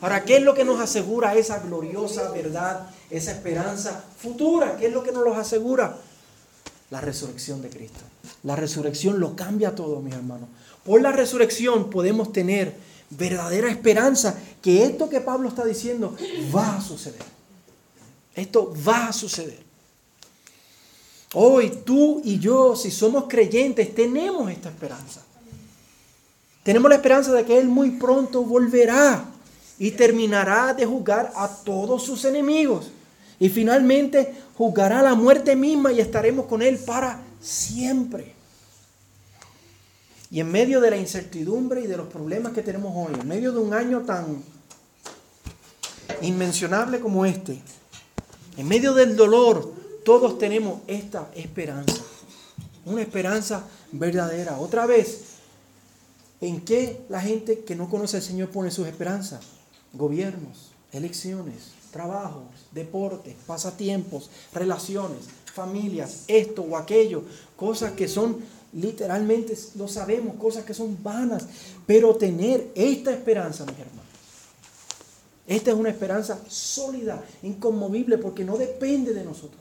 Ahora, 0.00 0.24
¿qué 0.24 0.36
es 0.36 0.42
lo 0.44 0.54
que 0.54 0.64
nos 0.64 0.80
asegura 0.80 1.34
esa 1.34 1.58
gloriosa 1.58 2.30
verdad, 2.30 2.86
esa 3.10 3.32
esperanza 3.32 4.04
futura? 4.18 4.76
¿Qué 4.76 4.86
es 4.86 4.92
lo 4.92 5.02
que 5.02 5.10
nos 5.10 5.24
los 5.24 5.36
asegura? 5.36 5.98
La 6.94 7.00
resurrección 7.00 7.60
de 7.60 7.70
Cristo. 7.70 7.98
La 8.44 8.54
resurrección 8.54 9.18
lo 9.18 9.34
cambia 9.34 9.74
todo, 9.74 10.00
mis 10.00 10.14
hermanos. 10.14 10.48
Por 10.84 11.02
la 11.02 11.10
resurrección 11.10 11.90
podemos 11.90 12.32
tener 12.32 12.72
verdadera 13.10 13.68
esperanza 13.68 14.38
que 14.62 14.84
esto 14.84 15.08
que 15.08 15.20
Pablo 15.20 15.48
está 15.48 15.64
diciendo 15.64 16.16
va 16.54 16.76
a 16.76 16.80
suceder. 16.80 17.24
Esto 18.36 18.72
va 18.86 19.08
a 19.08 19.12
suceder. 19.12 19.58
Hoy 21.32 21.80
tú 21.84 22.22
y 22.22 22.38
yo, 22.38 22.76
si 22.76 22.92
somos 22.92 23.24
creyentes, 23.24 23.92
tenemos 23.92 24.48
esta 24.48 24.68
esperanza. 24.68 25.20
Tenemos 26.62 26.88
la 26.88 26.94
esperanza 26.94 27.32
de 27.32 27.44
que 27.44 27.58
Él 27.58 27.66
muy 27.66 27.90
pronto 27.90 28.44
volverá 28.44 29.24
y 29.80 29.90
terminará 29.90 30.72
de 30.74 30.86
juzgar 30.86 31.32
a 31.34 31.48
todos 31.48 32.04
sus 32.04 32.24
enemigos. 32.24 32.92
Y 33.40 33.48
finalmente 33.48 34.32
juzgará 34.56 35.02
la 35.02 35.14
muerte 35.14 35.56
misma 35.56 35.92
y 35.92 36.00
estaremos 36.00 36.46
con 36.46 36.62
Él 36.62 36.78
para 36.78 37.22
siempre. 37.40 38.34
Y 40.30 40.40
en 40.40 40.50
medio 40.50 40.80
de 40.80 40.90
la 40.90 40.96
incertidumbre 40.96 41.82
y 41.82 41.86
de 41.86 41.96
los 41.96 42.08
problemas 42.08 42.52
que 42.52 42.62
tenemos 42.62 42.92
hoy, 42.94 43.14
en 43.20 43.28
medio 43.28 43.52
de 43.52 43.60
un 43.60 43.72
año 43.72 44.00
tan 44.02 44.42
inmencionable 46.22 47.00
como 47.00 47.24
este, 47.24 47.60
en 48.56 48.66
medio 48.66 48.94
del 48.94 49.16
dolor, 49.16 49.72
todos 50.04 50.38
tenemos 50.38 50.80
esta 50.86 51.30
esperanza. 51.34 52.02
Una 52.84 53.02
esperanza 53.02 53.64
verdadera. 53.92 54.58
Otra 54.58 54.86
vez, 54.86 55.20
¿en 56.40 56.60
qué 56.60 57.00
la 57.08 57.20
gente 57.20 57.60
que 57.60 57.74
no 57.74 57.88
conoce 57.88 58.18
al 58.18 58.22
Señor 58.22 58.50
pone 58.50 58.70
sus 58.70 58.86
esperanzas? 58.86 59.40
Gobiernos, 59.92 60.73
elecciones, 60.94 61.72
trabajos, 61.90 62.44
deportes, 62.72 63.34
pasatiempos, 63.46 64.30
relaciones, 64.52 65.20
familias, 65.52 66.24
esto 66.26 66.62
o 66.62 66.76
aquello, 66.76 67.22
cosas 67.56 67.92
que 67.92 68.08
son 68.08 68.38
literalmente, 68.72 69.56
lo 69.76 69.86
sabemos, 69.86 70.36
cosas 70.36 70.64
que 70.64 70.74
son 70.74 70.98
vanas, 71.02 71.46
pero 71.86 72.16
tener 72.16 72.72
esta 72.74 73.12
esperanza, 73.12 73.64
mis 73.64 73.78
hermanos, 73.78 74.04
esta 75.46 75.70
es 75.70 75.76
una 75.76 75.90
esperanza 75.90 76.40
sólida, 76.48 77.22
inconmovible, 77.42 78.18
porque 78.18 78.44
no 78.44 78.56
depende 78.56 79.12
de 79.12 79.24
nosotros. 79.24 79.60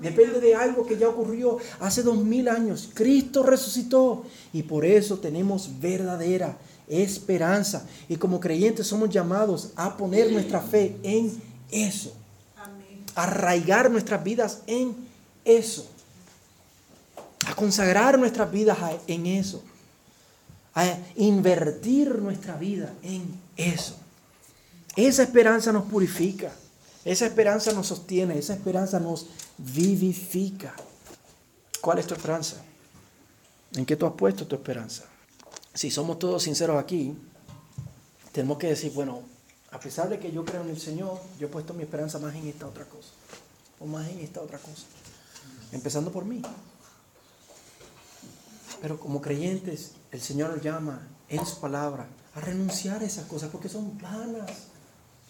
Depende 0.00 0.40
de 0.40 0.54
algo 0.54 0.86
que 0.86 0.98
ya 0.98 1.08
ocurrió 1.08 1.58
hace 1.80 2.02
dos 2.02 2.18
mil 2.18 2.48
años. 2.48 2.90
Cristo 2.92 3.42
resucitó. 3.42 4.24
Y 4.52 4.62
por 4.64 4.84
eso 4.84 5.18
tenemos 5.18 5.80
verdadera 5.80 6.58
esperanza. 6.88 7.86
Y 8.08 8.16
como 8.16 8.40
creyentes 8.40 8.86
somos 8.86 9.10
llamados 9.10 9.70
a 9.76 9.96
poner 9.96 10.30
nuestra 10.32 10.60
fe 10.60 10.96
en 11.02 11.32
eso. 11.70 12.12
Arraigar 13.14 13.90
nuestras 13.90 14.22
vidas 14.22 14.60
en 14.66 14.94
eso. 15.44 15.88
A 17.46 17.54
consagrar 17.54 18.18
nuestras 18.18 18.50
vidas 18.50 18.78
en 19.06 19.26
eso. 19.26 19.62
A 20.74 20.98
invertir 21.16 22.18
nuestra 22.18 22.56
vida 22.56 22.92
en 23.02 23.24
eso. 23.56 23.96
Esa 24.94 25.22
esperanza 25.22 25.72
nos 25.72 25.84
purifica. 25.84 26.52
Esa 27.04 27.26
esperanza 27.26 27.72
nos 27.72 27.86
sostiene. 27.86 28.38
Esa 28.38 28.54
esperanza 28.54 29.00
nos 29.00 29.26
vivifica. 29.58 30.74
¿Cuál 31.80 31.98
es 31.98 32.06
tu 32.06 32.14
esperanza? 32.14 32.56
¿En 33.74 33.86
qué 33.86 33.96
tú 33.96 34.06
has 34.06 34.12
puesto 34.12 34.46
tu 34.46 34.56
esperanza? 34.56 35.04
Si 35.76 35.90
somos 35.90 36.18
todos 36.18 36.42
sinceros 36.42 36.82
aquí, 36.82 37.14
tenemos 38.32 38.56
que 38.56 38.68
decir, 38.68 38.92
bueno, 38.92 39.20
a 39.70 39.78
pesar 39.78 40.08
de 40.08 40.18
que 40.18 40.32
yo 40.32 40.42
creo 40.42 40.62
en 40.62 40.70
el 40.70 40.80
Señor, 40.80 41.20
yo 41.38 41.48
he 41.48 41.50
puesto 41.50 41.74
mi 41.74 41.82
esperanza 41.82 42.18
más 42.18 42.34
en 42.34 42.48
esta 42.48 42.66
otra 42.66 42.86
cosa. 42.86 43.10
O 43.78 43.86
más 43.86 44.08
en 44.08 44.20
esta 44.20 44.40
otra 44.40 44.58
cosa. 44.58 44.86
Empezando 45.72 46.10
por 46.10 46.24
mí. 46.24 46.40
Pero 48.80 48.98
como 48.98 49.20
creyentes, 49.20 49.92
el 50.12 50.22
Señor 50.22 50.50
nos 50.50 50.62
llama 50.62 51.06
en 51.28 51.44
su 51.44 51.60
palabra 51.60 52.06
a 52.34 52.40
renunciar 52.40 53.02
a 53.02 53.04
esas 53.04 53.26
cosas 53.26 53.50
porque 53.50 53.68
son 53.68 53.98
vanas. 53.98 54.50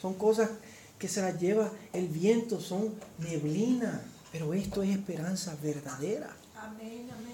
Son 0.01 0.15
cosas 0.15 0.51
que 0.97 1.09
se 1.09 1.23
las 1.23 1.41
lleva 1.41 1.73
el 1.93 2.07
viento, 2.07 2.61
son 2.61 2.95
neblina. 3.19 4.01
Pero 4.31 4.55
esto 4.55 4.85
es 4.85 4.91
esperanza 4.91 5.57
verdadera. 5.61 6.37
Amén, 6.55 7.09
amén. 7.13 7.26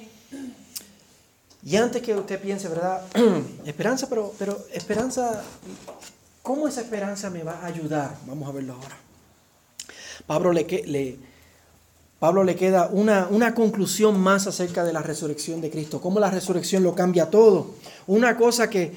Y 1.64 1.76
antes 1.76 2.02
que 2.02 2.14
usted 2.14 2.40
piense, 2.40 2.68
¿verdad? 2.68 3.02
esperanza, 3.64 4.08
pero, 4.08 4.34
pero 4.38 4.58
esperanza 4.72 5.42
¿Cómo 6.42 6.66
esa 6.66 6.80
esperanza 6.80 7.30
me 7.30 7.44
va 7.44 7.60
a 7.62 7.66
ayudar? 7.66 8.16
Vamos 8.26 8.48
a 8.48 8.52
verlo 8.52 8.74
ahora. 8.74 8.96
Pablo 10.26 10.52
le, 10.52 10.66
queda 12.56 12.88
una, 12.88 13.28
una, 13.30 13.54
conclusión 13.54 14.20
más 14.20 14.48
acerca 14.48 14.82
de 14.82 14.92
la 14.92 15.02
resurrección 15.02 15.60
de 15.60 15.70
Cristo, 15.70 16.00
cómo 16.00 16.18
la 16.18 16.30
resurrección 16.30 16.82
lo 16.82 16.96
cambia 16.96 17.30
todo. 17.30 17.74
Una 18.08 18.36
cosa 18.36 18.68
que 18.68 18.92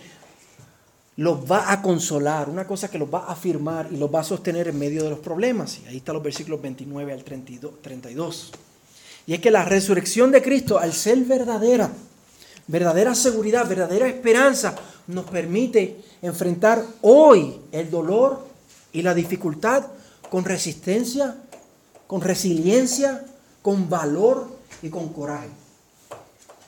los 1.17 1.49
va 1.49 1.71
a 1.71 1.83
consolar, 1.83 2.49
una 2.49 2.65
cosa 2.65 2.89
que 2.89 2.97
los 2.97 3.13
va 3.13 3.25
a 3.25 3.33
afirmar 3.33 3.89
y 3.91 3.97
los 3.97 4.13
va 4.13 4.21
a 4.21 4.23
sostener 4.23 4.67
en 4.67 4.79
medio 4.79 5.03
de 5.03 5.11
los 5.11 5.19
problemas. 5.19 5.79
Y 5.83 5.87
ahí 5.87 5.97
están 5.97 6.15
los 6.15 6.23
versículos 6.23 6.59
29 6.63 7.13
al 7.13 7.23
32. 7.23 8.51
Y 9.27 9.33
es 9.33 9.39
que 9.39 9.51
la 9.51 9.65
resurrección 9.65 10.31
de 10.31 10.41
Cristo, 10.41 10.79
al 10.79 10.93
ser 10.93 11.19
verdadera, 11.25 11.91
verdadera 12.67 13.13
seguridad, 13.15 13.67
verdadera 13.67 14.07
esperanza, 14.07 14.75
nos 15.07 15.25
permite 15.25 15.97
enfrentar 16.21 16.83
hoy 17.01 17.61
el 17.71 17.89
dolor 17.89 18.45
y 18.91 19.01
la 19.01 19.13
dificultad 19.13 19.85
con 20.29 20.45
resistencia, 20.45 21.35
con 22.07 22.21
resiliencia, 22.21 23.23
con 23.61 23.89
valor 23.89 24.47
y 24.81 24.89
con 24.89 25.09
coraje. 25.09 25.49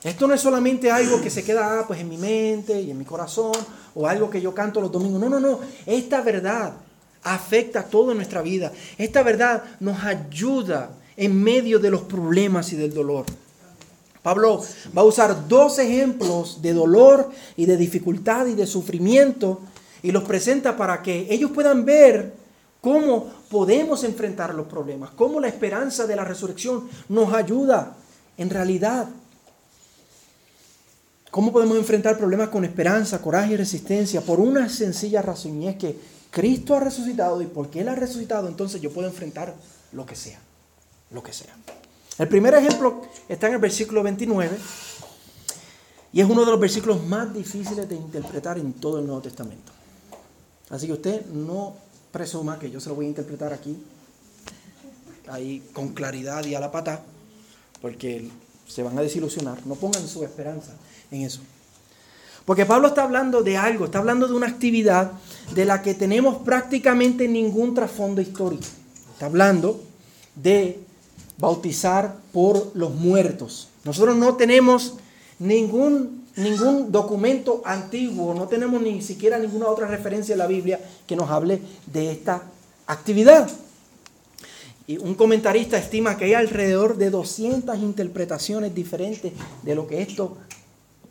Esto 0.04 0.28
no 0.28 0.34
es 0.34 0.40
solamente 0.40 0.90
algo 0.90 1.20
que 1.20 1.30
se 1.30 1.42
queda 1.42 1.80
ah, 1.80 1.84
pues, 1.86 2.00
en 2.00 2.08
mi 2.08 2.16
mente 2.16 2.80
y 2.80 2.90
en 2.90 2.98
mi 2.98 3.04
corazón 3.04 3.56
o 3.94 4.06
algo 4.06 4.30
que 4.30 4.40
yo 4.40 4.54
canto 4.54 4.80
los 4.80 4.92
domingos. 4.92 5.20
No, 5.20 5.28
no, 5.28 5.40
no. 5.40 5.58
Esta 5.86 6.20
verdad 6.20 6.74
afecta 7.24 7.82
todo 7.82 8.12
en 8.12 8.18
nuestra 8.18 8.42
vida. 8.42 8.72
Esta 8.96 9.24
verdad 9.24 9.64
nos 9.80 10.04
ayuda 10.04 10.90
en 11.16 11.42
medio 11.42 11.80
de 11.80 11.90
los 11.90 12.02
problemas 12.02 12.72
y 12.72 12.76
del 12.76 12.94
dolor. 12.94 13.26
Pablo 14.28 14.62
va 14.94 15.00
a 15.00 15.06
usar 15.06 15.48
dos 15.48 15.78
ejemplos 15.78 16.60
de 16.60 16.74
dolor 16.74 17.30
y 17.56 17.64
de 17.64 17.78
dificultad 17.78 18.44
y 18.46 18.54
de 18.54 18.66
sufrimiento 18.66 19.62
y 20.02 20.12
los 20.12 20.24
presenta 20.24 20.76
para 20.76 21.02
que 21.02 21.28
ellos 21.30 21.50
puedan 21.50 21.86
ver 21.86 22.34
cómo 22.82 23.32
podemos 23.48 24.04
enfrentar 24.04 24.54
los 24.54 24.66
problemas, 24.66 25.12
cómo 25.16 25.40
la 25.40 25.48
esperanza 25.48 26.06
de 26.06 26.14
la 26.14 26.26
resurrección 26.26 26.90
nos 27.08 27.32
ayuda 27.32 27.96
en 28.36 28.50
realidad. 28.50 29.08
¿Cómo 31.30 31.50
podemos 31.50 31.78
enfrentar 31.78 32.18
problemas 32.18 32.50
con 32.50 32.66
esperanza, 32.66 33.22
coraje 33.22 33.54
y 33.54 33.56
resistencia? 33.56 34.20
Por 34.20 34.40
una 34.40 34.68
sencilla 34.68 35.22
razón 35.22 35.62
y 35.62 35.68
es 35.68 35.76
que 35.76 35.98
Cristo 36.30 36.76
ha 36.76 36.80
resucitado 36.80 37.40
y 37.40 37.46
porque 37.46 37.80
Él 37.80 37.88
ha 37.88 37.94
resucitado, 37.94 38.46
entonces 38.46 38.82
yo 38.82 38.92
puedo 38.92 39.08
enfrentar 39.08 39.54
lo 39.92 40.04
que 40.04 40.16
sea, 40.16 40.38
lo 41.12 41.22
que 41.22 41.32
sea. 41.32 41.56
El 42.18 42.26
primer 42.28 42.52
ejemplo 42.54 43.02
está 43.28 43.46
en 43.46 43.54
el 43.54 43.60
versículo 43.60 44.02
29 44.02 44.58
y 46.12 46.20
es 46.20 46.28
uno 46.28 46.44
de 46.44 46.50
los 46.50 46.58
versículos 46.58 47.04
más 47.06 47.32
difíciles 47.32 47.88
de 47.88 47.94
interpretar 47.94 48.58
en 48.58 48.72
todo 48.72 48.98
el 48.98 49.06
Nuevo 49.06 49.20
Testamento. 49.22 49.72
Así 50.70 50.86
que 50.86 50.94
usted 50.94 51.26
no 51.26 51.76
presuma 52.10 52.58
que 52.58 52.70
yo 52.70 52.80
se 52.80 52.88
lo 52.88 52.96
voy 52.96 53.06
a 53.06 53.08
interpretar 53.10 53.52
aquí, 53.52 53.80
ahí 55.28 55.62
con 55.72 55.90
claridad 55.90 56.44
y 56.44 56.54
a 56.54 56.60
la 56.60 56.72
pata, 56.72 57.02
porque 57.80 58.28
se 58.66 58.82
van 58.82 58.98
a 58.98 59.02
desilusionar. 59.02 59.64
No 59.64 59.76
pongan 59.76 60.06
su 60.08 60.24
esperanza 60.24 60.72
en 61.10 61.22
eso. 61.22 61.40
Porque 62.44 62.66
Pablo 62.66 62.88
está 62.88 63.04
hablando 63.04 63.42
de 63.42 63.56
algo, 63.58 63.84
está 63.84 63.98
hablando 63.98 64.26
de 64.26 64.34
una 64.34 64.46
actividad 64.46 65.12
de 65.54 65.64
la 65.66 65.82
que 65.82 65.94
tenemos 65.94 66.38
prácticamente 66.38 67.28
ningún 67.28 67.74
trasfondo 67.74 68.20
histórico. 68.20 68.64
Está 69.12 69.26
hablando 69.26 69.82
de 70.34 70.80
bautizar 71.38 72.16
por 72.32 72.72
los 72.74 72.94
muertos. 72.94 73.68
Nosotros 73.84 74.16
no 74.16 74.36
tenemos 74.36 74.94
ningún, 75.38 76.26
ningún 76.36 76.90
documento 76.92 77.62
antiguo, 77.64 78.34
no 78.34 78.48
tenemos 78.48 78.82
ni 78.82 79.00
siquiera 79.02 79.38
ninguna 79.38 79.68
otra 79.68 79.86
referencia 79.86 80.32
en 80.32 80.38
la 80.38 80.46
Biblia 80.46 80.80
que 81.06 81.16
nos 81.16 81.30
hable 81.30 81.60
de 81.86 82.10
esta 82.10 82.42
actividad. 82.86 83.48
Y 84.86 84.96
un 84.98 85.14
comentarista 85.14 85.76
estima 85.76 86.16
que 86.16 86.24
hay 86.24 86.34
alrededor 86.34 86.96
de 86.96 87.10
200 87.10 87.78
interpretaciones 87.78 88.74
diferentes 88.74 89.32
de 89.62 89.74
lo 89.74 89.86
que 89.86 90.00
esto 90.02 90.38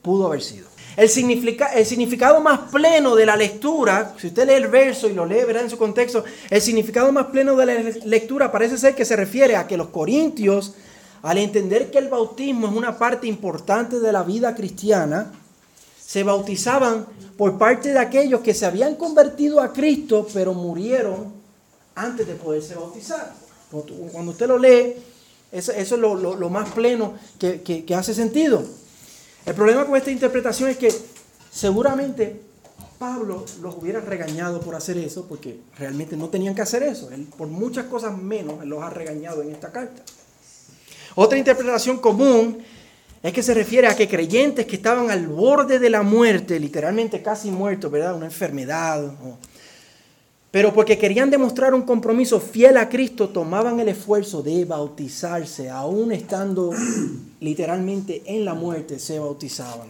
pudo 0.01 0.25
haber 0.25 0.41
sido. 0.41 0.76
El, 0.97 1.09
significado 1.09 2.41
más 2.41 2.71
pleno 2.71 3.15
de 3.15 3.27
la 3.27 3.35
lectura, 3.35 4.15
si 4.17 4.27
usted 4.27 4.47
lee 4.47 4.55
el 4.55 4.67
verso 4.67 5.07
y 5.07 5.13
lo 5.13 5.27
lee, 5.27 5.43
verá 5.45 5.61
en 5.61 5.69
su 5.69 5.77
contexto, 5.77 6.23
el 6.49 6.59
significado 6.59 7.11
más 7.11 7.27
pleno 7.27 7.55
de 7.55 7.65
la 7.67 7.73
lectura 8.03 8.51
parece 8.51 8.79
ser 8.79 8.95
que 8.95 9.05
se 9.05 9.15
refiere 9.15 9.55
a 9.55 9.67
que 9.67 9.77
los 9.77 9.89
corintios, 9.89 10.73
al 11.21 11.37
entender 11.37 11.91
que 11.91 11.99
el 11.99 12.07
bautismo 12.07 12.67
es 12.67 12.73
una 12.73 12.97
parte 12.97 13.27
importante 13.27 13.99
de 13.99 14.11
la 14.11 14.23
vida 14.23 14.55
cristiana, 14.55 15.31
se 16.03 16.23
bautizaban 16.23 17.05
por 17.37 17.59
parte 17.59 17.93
de 17.93 17.99
aquellos 17.99 18.41
que 18.41 18.55
se 18.55 18.65
habían 18.65 18.95
convertido 18.95 19.61
a 19.61 19.73
Cristo, 19.73 20.27
pero 20.33 20.55
murieron 20.55 21.31
antes 21.93 22.25
de 22.25 22.33
poderse 22.33 22.73
bautizar. 22.73 23.35
Cuando 24.11 24.31
usted 24.31 24.47
lo 24.47 24.57
lee, 24.57 24.95
eso, 25.51 25.71
es 25.73 25.91
lo, 25.91 26.49
más 26.49 26.71
pleno 26.71 27.13
que 27.37 27.95
hace 27.95 28.15
sentido. 28.15 28.63
El 29.47 29.55
problema 29.55 29.85
con 29.85 29.95
esta 29.95 30.11
interpretación 30.11 30.69
es 30.69 30.77
que 30.77 30.93
seguramente 31.49 32.41
Pablo 32.99 33.45
los 33.61 33.77
hubiera 33.77 34.01
regañado 34.01 34.59
por 34.59 34.75
hacer 34.75 34.97
eso, 34.97 35.25
porque 35.25 35.61
realmente 35.79 36.17
no 36.17 36.27
tenían 36.27 36.53
que 36.53 36.61
hacer 36.61 36.83
eso. 36.83 37.09
Él, 37.11 37.25
por 37.37 37.47
muchas 37.47 37.85
cosas 37.85 38.17
menos, 38.17 38.65
los 38.65 38.83
ha 38.83 38.89
regañado 38.89 39.41
en 39.41 39.51
esta 39.51 39.71
carta. 39.71 40.01
Otra 41.15 41.37
interpretación 41.37 41.99
común 41.99 42.57
es 43.23 43.31
que 43.31 43.41
se 43.41 43.53
refiere 43.53 43.87
a 43.87 43.95
que 43.95 44.09
creyentes 44.09 44.65
que 44.65 44.75
estaban 44.75 45.09
al 45.11 45.27
borde 45.27 45.79
de 45.79 45.89
la 45.89 46.01
muerte, 46.01 46.59
literalmente 46.59 47.21
casi 47.21 47.49
muertos, 47.49 47.89
¿verdad? 47.89 48.17
Una 48.17 48.25
enfermedad, 48.25 49.13
pero 50.57 50.73
porque 50.73 50.97
querían 50.97 51.29
demostrar 51.29 51.75
un 51.75 51.83
compromiso 51.83 52.39
fiel 52.39 52.77
a 52.77 52.89
Cristo, 52.89 53.29
tomaban 53.29 53.79
el 53.79 53.89
esfuerzo 53.89 54.41
de 54.41 54.65
bautizarse, 54.65 55.69
aún 55.69 56.11
estando 56.11 56.71
literalmente 57.41 58.23
en 58.25 58.43
la 58.43 58.55
muerte, 58.55 58.97
se 58.97 59.19
bautizaban. 59.19 59.87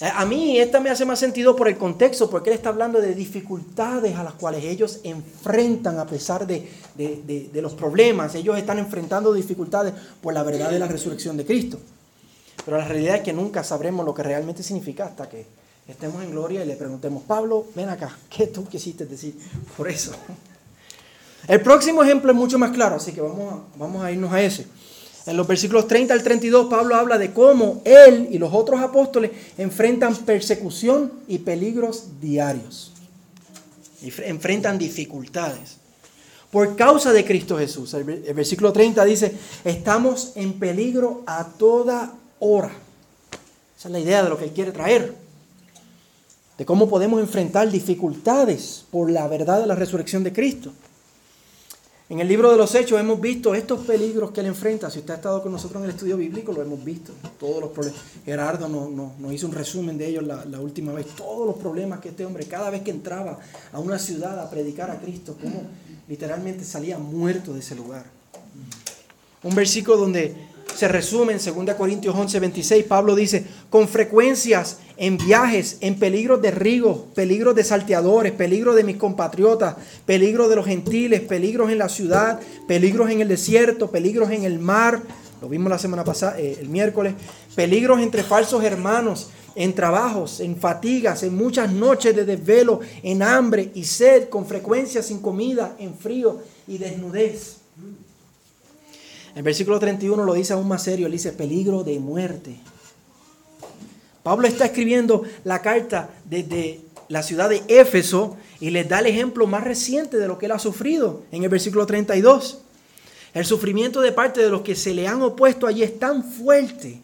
Eh, 0.00 0.10
a 0.12 0.26
mí 0.26 0.58
esta 0.58 0.80
me 0.80 0.90
hace 0.90 1.04
más 1.04 1.20
sentido 1.20 1.54
por 1.54 1.68
el 1.68 1.78
contexto, 1.78 2.28
porque 2.28 2.50
él 2.50 2.56
está 2.56 2.70
hablando 2.70 3.00
de 3.00 3.14
dificultades 3.14 4.16
a 4.16 4.24
las 4.24 4.32
cuales 4.32 4.64
ellos 4.64 4.98
enfrentan 5.04 6.00
a 6.00 6.06
pesar 6.08 6.44
de, 6.44 6.68
de, 6.96 7.62
los 7.62 7.74
problemas. 7.74 8.34
Ellos 8.34 8.58
están 8.58 8.80
enfrentando 8.80 9.32
dificultades 9.32 9.94
por 10.20 10.34
la 10.34 10.42
verdad 10.42 10.72
de 10.72 10.80
la 10.80 10.88
resurrección 10.88 11.36
de 11.36 11.46
Cristo. 11.46 11.78
Pero 12.64 12.78
la 12.78 12.88
realidad 12.88 13.14
es 13.14 13.22
que 13.22 13.32
nunca 13.32 13.62
sabremos 13.62 14.04
lo 14.04 14.12
que 14.12 14.24
realmente 14.24 14.64
significa 14.64 15.04
hasta 15.04 15.28
que 15.28 15.61
estemos 15.88 16.22
en 16.22 16.30
gloria 16.30 16.64
y 16.64 16.66
le 16.66 16.76
preguntemos, 16.76 17.22
Pablo, 17.24 17.66
ven 17.74 17.88
acá, 17.88 18.16
¿qué 18.30 18.46
tú 18.46 18.66
quisiste 18.66 19.06
decir 19.06 19.36
por 19.76 19.88
eso? 19.88 20.12
El 21.48 21.60
próximo 21.60 22.02
ejemplo 22.02 22.30
es 22.30 22.36
mucho 22.36 22.58
más 22.58 22.70
claro, 22.70 22.96
así 22.96 23.12
que 23.12 23.20
vamos 23.20 23.52
a, 23.52 23.78
vamos 23.78 24.04
a 24.04 24.12
irnos 24.12 24.32
a 24.32 24.40
ese. 24.40 24.66
En 25.26 25.36
los 25.36 25.46
versículos 25.46 25.86
30 25.86 26.14
al 26.14 26.22
32, 26.22 26.68
Pablo 26.68 26.96
habla 26.96 27.18
de 27.18 27.32
cómo 27.32 27.80
él 27.84 28.28
y 28.30 28.38
los 28.38 28.52
otros 28.52 28.80
apóstoles 28.80 29.30
enfrentan 29.56 30.16
persecución 30.16 31.12
y 31.28 31.38
peligros 31.38 32.20
diarios. 32.20 32.92
Y 34.02 34.12
enfrentan 34.24 34.78
dificultades. 34.78 35.76
Por 36.50 36.74
causa 36.74 37.12
de 37.12 37.24
Cristo 37.24 37.56
Jesús. 37.56 37.94
El 37.94 38.04
versículo 38.04 38.72
30 38.72 39.04
dice, 39.04 39.32
estamos 39.64 40.32
en 40.34 40.54
peligro 40.54 41.22
a 41.26 41.46
toda 41.46 42.14
hora. 42.40 42.72
Esa 43.78 43.88
es 43.88 43.92
la 43.92 44.00
idea 44.00 44.22
de 44.24 44.28
lo 44.28 44.36
que 44.36 44.44
él 44.44 44.52
quiere 44.52 44.72
traer 44.72 45.21
de 46.58 46.64
cómo 46.66 46.88
podemos 46.88 47.20
enfrentar 47.20 47.70
dificultades 47.70 48.84
por 48.90 49.10
la 49.10 49.26
verdad 49.28 49.60
de 49.60 49.66
la 49.66 49.74
resurrección 49.74 50.22
de 50.22 50.32
Cristo. 50.32 50.72
En 52.12 52.20
el 52.20 52.28
libro 52.28 52.50
de 52.50 52.58
los 52.58 52.74
Hechos 52.74 53.00
hemos 53.00 53.18
visto 53.22 53.54
estos 53.54 53.86
peligros 53.86 54.32
que 54.32 54.40
él 54.40 54.46
enfrenta. 54.46 54.90
Si 54.90 54.98
usted 54.98 55.14
ha 55.14 55.16
estado 55.16 55.42
con 55.42 55.50
nosotros 55.50 55.80
en 55.80 55.84
el 55.88 55.94
estudio 55.94 56.18
bíblico, 56.18 56.52
lo 56.52 56.60
hemos 56.60 56.84
visto. 56.84 57.10
Todos 57.40 57.58
los 57.58 57.70
problemas. 57.70 57.98
Gerardo 58.26 58.68
nos, 58.68 59.32
hizo 59.32 59.46
un 59.46 59.54
resumen 59.54 59.96
de 59.96 60.08
ellos 60.08 60.26
la, 60.26 60.44
la, 60.44 60.60
última 60.60 60.92
vez. 60.92 61.06
Todos 61.16 61.46
los 61.46 61.56
problemas 61.56 62.00
que 62.00 62.10
este 62.10 62.26
hombre, 62.26 62.44
cada 62.44 62.68
vez 62.68 62.82
que 62.82 62.90
entraba 62.90 63.38
a 63.72 63.78
una 63.78 63.98
ciudad 63.98 64.38
a 64.38 64.50
predicar 64.50 64.90
a 64.90 65.00
Cristo, 65.00 65.36
cómo 65.40 65.62
literalmente 66.06 66.64
salía 66.66 66.98
muerto 66.98 67.54
de 67.54 67.60
ese 67.60 67.74
lugar. 67.76 68.04
Un 69.42 69.54
versículo 69.54 69.96
donde 69.96 70.34
se 70.74 70.88
resume 70.88 71.32
en 71.32 71.38
2 71.38 71.74
Corintios 71.76 72.14
11, 72.14 72.40
26. 72.40 72.84
Pablo 72.84 73.14
dice, 73.14 73.44
con 73.70 73.88
frecuencias 73.88 74.78
en 74.96 75.16
viajes, 75.16 75.78
en 75.80 75.98
peligros 75.98 76.40
de 76.42 76.50
rigo, 76.50 77.06
peligros 77.14 77.54
de 77.54 77.64
salteadores, 77.64 78.32
peligros 78.32 78.76
de 78.76 78.84
mis 78.84 78.96
compatriotas, 78.96 79.76
peligros 80.06 80.48
de 80.48 80.56
los 80.56 80.66
gentiles, 80.66 81.20
peligros 81.20 81.70
en 81.70 81.78
la 81.78 81.88
ciudad, 81.88 82.40
peligros 82.68 83.10
en 83.10 83.20
el 83.20 83.28
desierto, 83.28 83.90
peligros 83.90 84.30
en 84.30 84.44
el 84.44 84.58
mar. 84.58 85.02
Lo 85.40 85.48
vimos 85.48 85.70
la 85.70 85.78
semana 85.78 86.04
pasada, 86.04 86.38
eh, 86.38 86.58
el 86.60 86.68
miércoles. 86.68 87.14
Peligros 87.54 88.00
entre 88.00 88.22
falsos 88.22 88.62
hermanos, 88.62 89.30
en 89.54 89.74
trabajos, 89.74 90.40
en 90.40 90.56
fatigas, 90.56 91.22
en 91.22 91.36
muchas 91.36 91.72
noches 91.72 92.14
de 92.14 92.24
desvelo, 92.24 92.80
en 93.02 93.22
hambre 93.22 93.70
y 93.74 93.84
sed, 93.84 94.28
con 94.28 94.46
frecuencia 94.46 95.02
sin 95.02 95.20
comida, 95.20 95.76
en 95.78 95.94
frío 95.94 96.38
y 96.66 96.78
desnudez. 96.78 97.61
El 99.34 99.42
versículo 99.42 99.78
31 99.78 100.24
lo 100.24 100.34
dice 100.34 100.52
aún 100.52 100.68
más 100.68 100.82
serio, 100.82 101.06
él 101.06 101.12
dice 101.12 101.32
peligro 101.32 101.84
de 101.84 101.98
muerte. 101.98 102.56
Pablo 104.22 104.46
está 104.46 104.66
escribiendo 104.66 105.22
la 105.44 105.62
carta 105.62 106.10
desde 106.24 106.80
la 107.08 107.22
ciudad 107.22 107.48
de 107.48 107.62
Éfeso 107.68 108.36
y 108.60 108.70
les 108.70 108.88
da 108.88 109.00
el 109.00 109.06
ejemplo 109.06 109.46
más 109.46 109.64
reciente 109.64 110.18
de 110.18 110.28
lo 110.28 110.38
que 110.38 110.46
él 110.46 110.52
ha 110.52 110.58
sufrido 110.58 111.22
en 111.32 111.42
el 111.42 111.48
versículo 111.48 111.86
32. 111.86 112.58
El 113.34 113.44
sufrimiento 113.46 114.00
de 114.00 114.12
parte 114.12 114.40
de 114.40 114.50
los 114.50 114.62
que 114.62 114.76
se 114.76 114.94
le 114.94 115.08
han 115.08 115.22
opuesto 115.22 115.66
allí 115.66 115.82
es 115.82 115.98
tan 115.98 116.22
fuerte 116.22 117.00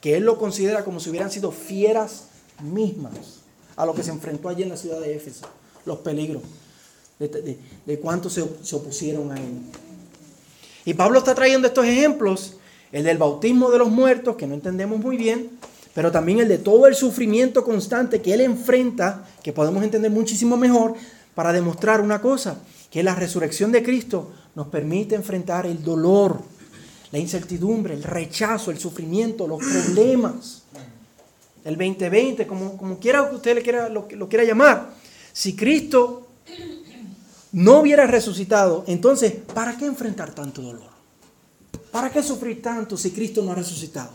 que 0.00 0.16
él 0.16 0.24
lo 0.24 0.38
considera 0.38 0.84
como 0.84 0.98
si 0.98 1.10
hubieran 1.10 1.30
sido 1.30 1.52
fieras 1.52 2.28
mismas 2.62 3.40
a 3.76 3.86
lo 3.86 3.94
que 3.94 4.02
se 4.02 4.10
enfrentó 4.10 4.48
allí 4.48 4.62
en 4.62 4.70
la 4.70 4.76
ciudad 4.76 5.00
de 5.00 5.14
Éfeso, 5.14 5.46
los 5.84 5.98
peligros, 5.98 6.42
de, 7.18 7.58
de, 7.86 7.98
cuánto 7.98 8.28
se, 8.28 8.44
se 8.62 8.76
opusieron 8.76 9.30
a 9.32 9.36
él. 9.36 9.60
Y 10.84 10.94
Pablo 10.94 11.18
está 11.18 11.34
trayendo 11.34 11.68
estos 11.68 11.84
ejemplos, 11.84 12.56
el 12.92 13.04
del 13.04 13.18
bautismo 13.18 13.70
de 13.70 13.78
los 13.78 13.90
muertos, 13.90 14.36
que 14.36 14.46
no 14.46 14.54
entendemos 14.54 14.98
muy 14.98 15.16
bien, 15.16 15.50
pero 15.94 16.10
también 16.10 16.40
el 16.40 16.48
de 16.48 16.58
todo 16.58 16.86
el 16.86 16.94
sufrimiento 16.94 17.64
constante 17.64 18.22
que 18.22 18.32
él 18.34 18.40
enfrenta, 18.40 19.28
que 19.42 19.52
podemos 19.52 19.82
entender 19.82 20.10
muchísimo 20.10 20.56
mejor, 20.56 20.94
para 21.34 21.52
demostrar 21.52 22.00
una 22.00 22.20
cosa, 22.20 22.60
que 22.90 23.02
la 23.02 23.14
resurrección 23.14 23.72
de 23.72 23.82
Cristo 23.82 24.30
nos 24.54 24.68
permite 24.68 25.14
enfrentar 25.14 25.66
el 25.66 25.82
dolor, 25.82 26.42
la 27.12 27.18
incertidumbre, 27.18 27.94
el 27.94 28.02
rechazo, 28.02 28.70
el 28.70 28.78
sufrimiento, 28.78 29.46
los 29.46 29.60
problemas. 29.60 30.62
El 31.64 31.76
2020, 31.76 32.46
como, 32.46 32.76
como 32.76 32.98
quiera 32.98 33.28
que 33.28 33.36
usted 33.36 33.54
le 33.54 33.62
quiera, 33.62 33.88
lo, 33.88 34.08
lo 34.10 34.28
quiera 34.28 34.44
llamar. 34.44 34.94
Si 35.32 35.54
Cristo 35.54 36.29
no 37.52 37.80
hubiera 37.80 38.06
resucitado, 38.06 38.84
entonces, 38.86 39.32
¿para 39.54 39.76
qué 39.76 39.86
enfrentar 39.86 40.34
tanto 40.34 40.62
dolor? 40.62 40.90
¿Para 41.90 42.10
qué 42.10 42.22
sufrir 42.22 42.62
tanto 42.62 42.96
si 42.96 43.10
Cristo 43.10 43.42
no 43.42 43.52
ha 43.52 43.56
resucitado? 43.56 44.10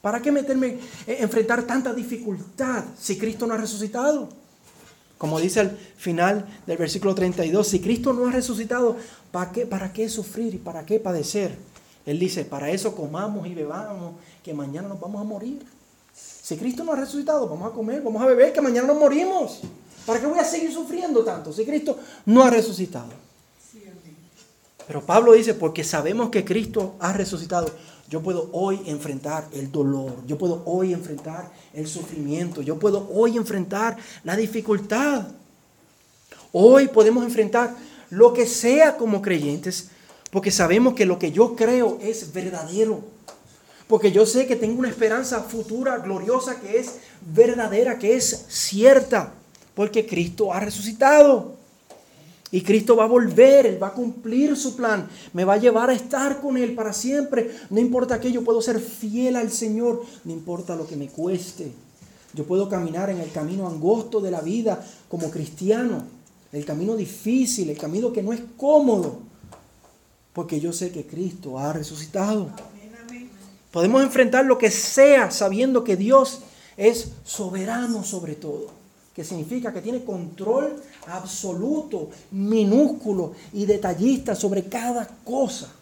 ¿Para 0.00 0.20
qué 0.20 0.32
meterme, 0.32 0.78
enfrentar 1.06 1.62
tanta 1.62 1.94
dificultad 1.94 2.84
si 2.98 3.16
Cristo 3.16 3.46
no 3.46 3.54
ha 3.54 3.58
resucitado? 3.58 4.28
Como 5.16 5.40
dice 5.40 5.60
al 5.60 5.78
final 5.96 6.46
del 6.66 6.76
versículo 6.76 7.14
32, 7.14 7.66
si 7.66 7.80
Cristo 7.80 8.12
no 8.12 8.26
ha 8.26 8.32
resucitado, 8.32 8.96
¿para 9.30 9.52
qué, 9.52 9.64
¿para 9.64 9.92
qué 9.92 10.08
sufrir 10.08 10.54
y 10.54 10.58
para 10.58 10.84
qué 10.84 10.98
padecer? 10.98 11.56
Él 12.04 12.18
dice, 12.18 12.44
para 12.44 12.70
eso 12.70 12.94
comamos 12.94 13.46
y 13.46 13.54
bebamos, 13.54 14.16
que 14.42 14.52
mañana 14.52 14.88
nos 14.88 15.00
vamos 15.00 15.20
a 15.20 15.24
morir. 15.24 15.64
Si 16.12 16.56
Cristo 16.56 16.84
no 16.84 16.92
ha 16.92 16.96
resucitado, 16.96 17.48
vamos 17.48 17.72
a 17.72 17.74
comer, 17.74 18.02
vamos 18.02 18.22
a 18.22 18.26
beber, 18.26 18.52
que 18.52 18.60
mañana 18.60 18.88
nos 18.88 18.98
morimos. 18.98 19.60
¿Para 20.06 20.20
qué 20.20 20.26
voy 20.26 20.38
a 20.38 20.44
seguir 20.44 20.72
sufriendo 20.72 21.24
tanto 21.24 21.52
si 21.52 21.64
Cristo 21.64 21.98
no 22.26 22.42
ha 22.42 22.50
resucitado? 22.50 23.24
Pero 24.86 25.00
Pablo 25.00 25.32
dice, 25.32 25.54
porque 25.54 25.82
sabemos 25.82 26.28
que 26.28 26.44
Cristo 26.44 26.94
ha 27.00 27.12
resucitado, 27.12 27.70
yo 28.08 28.22
puedo 28.22 28.50
hoy 28.52 28.82
enfrentar 28.86 29.48
el 29.52 29.72
dolor, 29.72 30.12
yo 30.26 30.36
puedo 30.36 30.62
hoy 30.66 30.92
enfrentar 30.92 31.50
el 31.72 31.86
sufrimiento, 31.86 32.60
yo 32.60 32.78
puedo 32.78 33.08
hoy 33.14 33.36
enfrentar 33.36 33.96
la 34.24 34.36
dificultad. 34.36 35.26
Hoy 36.52 36.88
podemos 36.88 37.24
enfrentar 37.24 37.74
lo 38.10 38.34
que 38.34 38.46
sea 38.46 38.96
como 38.98 39.22
creyentes, 39.22 39.88
porque 40.30 40.50
sabemos 40.50 40.94
que 40.94 41.06
lo 41.06 41.18
que 41.18 41.32
yo 41.32 41.56
creo 41.56 41.98
es 42.02 42.32
verdadero. 42.32 43.02
Porque 43.88 44.12
yo 44.12 44.26
sé 44.26 44.46
que 44.46 44.56
tengo 44.56 44.78
una 44.78 44.88
esperanza 44.88 45.42
futura, 45.42 45.98
gloriosa, 45.98 46.60
que 46.60 46.78
es 46.78 46.96
verdadera, 47.22 47.98
que 47.98 48.16
es 48.16 48.44
cierta. 48.48 49.32
Porque 49.74 50.06
Cristo 50.06 50.52
ha 50.52 50.60
resucitado. 50.60 51.54
Y 52.50 52.60
Cristo 52.60 52.94
va 52.94 53.04
a 53.04 53.08
volver, 53.08 53.66
Él 53.66 53.82
va 53.82 53.88
a 53.88 53.92
cumplir 53.92 54.56
su 54.56 54.76
plan, 54.76 55.08
me 55.32 55.44
va 55.44 55.54
a 55.54 55.58
llevar 55.58 55.90
a 55.90 55.92
estar 55.92 56.40
con 56.40 56.56
Él 56.56 56.76
para 56.76 56.92
siempre. 56.92 57.50
No 57.68 57.80
importa 57.80 58.20
que 58.20 58.30
yo 58.30 58.44
puedo 58.44 58.62
ser 58.62 58.78
fiel 58.78 59.34
al 59.34 59.50
Señor, 59.50 60.04
no 60.24 60.32
importa 60.32 60.76
lo 60.76 60.86
que 60.86 60.94
me 60.94 61.08
cueste. 61.08 61.72
Yo 62.32 62.44
puedo 62.44 62.68
caminar 62.68 63.10
en 63.10 63.20
el 63.20 63.32
camino 63.32 63.66
angosto 63.66 64.20
de 64.20 64.30
la 64.30 64.40
vida 64.40 64.84
como 65.08 65.30
cristiano, 65.30 66.04
el 66.52 66.64
camino 66.64 66.94
difícil, 66.94 67.70
el 67.70 67.78
camino 67.78 68.12
que 68.12 68.22
no 68.22 68.32
es 68.32 68.40
cómodo, 68.56 69.18
porque 70.32 70.60
yo 70.60 70.72
sé 70.72 70.92
que 70.92 71.06
Cristo 71.06 71.58
ha 71.58 71.72
resucitado. 71.72 72.50
Podemos 73.72 74.02
enfrentar 74.02 74.44
lo 74.44 74.58
que 74.58 74.70
sea 74.70 75.32
sabiendo 75.32 75.82
que 75.82 75.96
Dios 75.96 76.42
es 76.76 77.10
soberano 77.24 78.04
sobre 78.04 78.36
todo, 78.36 78.68
que 79.14 79.24
significa 79.24 79.72
que 79.72 79.80
tiene 79.80 80.04
control 80.04 80.76
absoluto, 81.06 82.10
minúsculo 82.32 83.32
y 83.52 83.64
detallista 83.64 84.34
sobre 84.34 84.64
cada 84.64 85.08
cosa, 85.24 85.72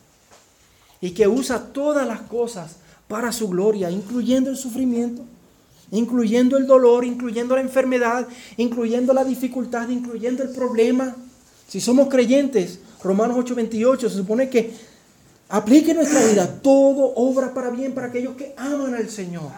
y 1.00 1.10
que 1.12 1.26
usa 1.26 1.72
todas 1.72 2.06
las 2.06 2.20
cosas 2.22 2.76
para 3.08 3.32
su 3.32 3.48
gloria, 3.48 3.90
incluyendo 3.90 4.50
el 4.50 4.56
sufrimiento, 4.56 5.22
incluyendo 5.90 6.56
el 6.56 6.66
dolor, 6.66 7.04
incluyendo 7.04 7.54
la 7.54 7.62
enfermedad, 7.62 8.28
incluyendo 8.56 9.12
la 9.12 9.24
dificultad, 9.24 9.88
incluyendo 9.88 10.42
el 10.42 10.50
problema. 10.50 11.16
Si 11.68 11.80
somos 11.80 12.08
creyentes, 12.08 12.80
Romanos 13.02 13.36
8:28 13.38 14.10
se 14.10 14.16
supone 14.16 14.50
que 14.50 14.91
aplique 15.52 15.92
nuestra 15.92 16.24
vida, 16.24 16.60
todo 16.62 17.12
obra 17.14 17.52
para 17.52 17.68
bien 17.68 17.92
para 17.92 18.06
aquellos 18.06 18.36
que 18.36 18.54
aman 18.56 18.94
al 18.94 19.10
Señor. 19.10 19.52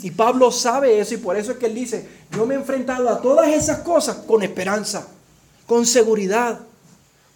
Y 0.00 0.12
Pablo 0.12 0.52
sabe 0.52 1.00
eso 1.00 1.14
y 1.14 1.16
por 1.16 1.36
eso 1.36 1.50
es 1.50 1.58
que 1.58 1.66
él 1.66 1.74
dice, 1.74 2.06
yo 2.30 2.46
me 2.46 2.54
he 2.54 2.56
enfrentado 2.56 3.08
a 3.08 3.20
todas 3.20 3.48
esas 3.48 3.80
cosas 3.80 4.18
con 4.18 4.44
esperanza, 4.44 5.08
con 5.66 5.84
seguridad, 5.86 6.60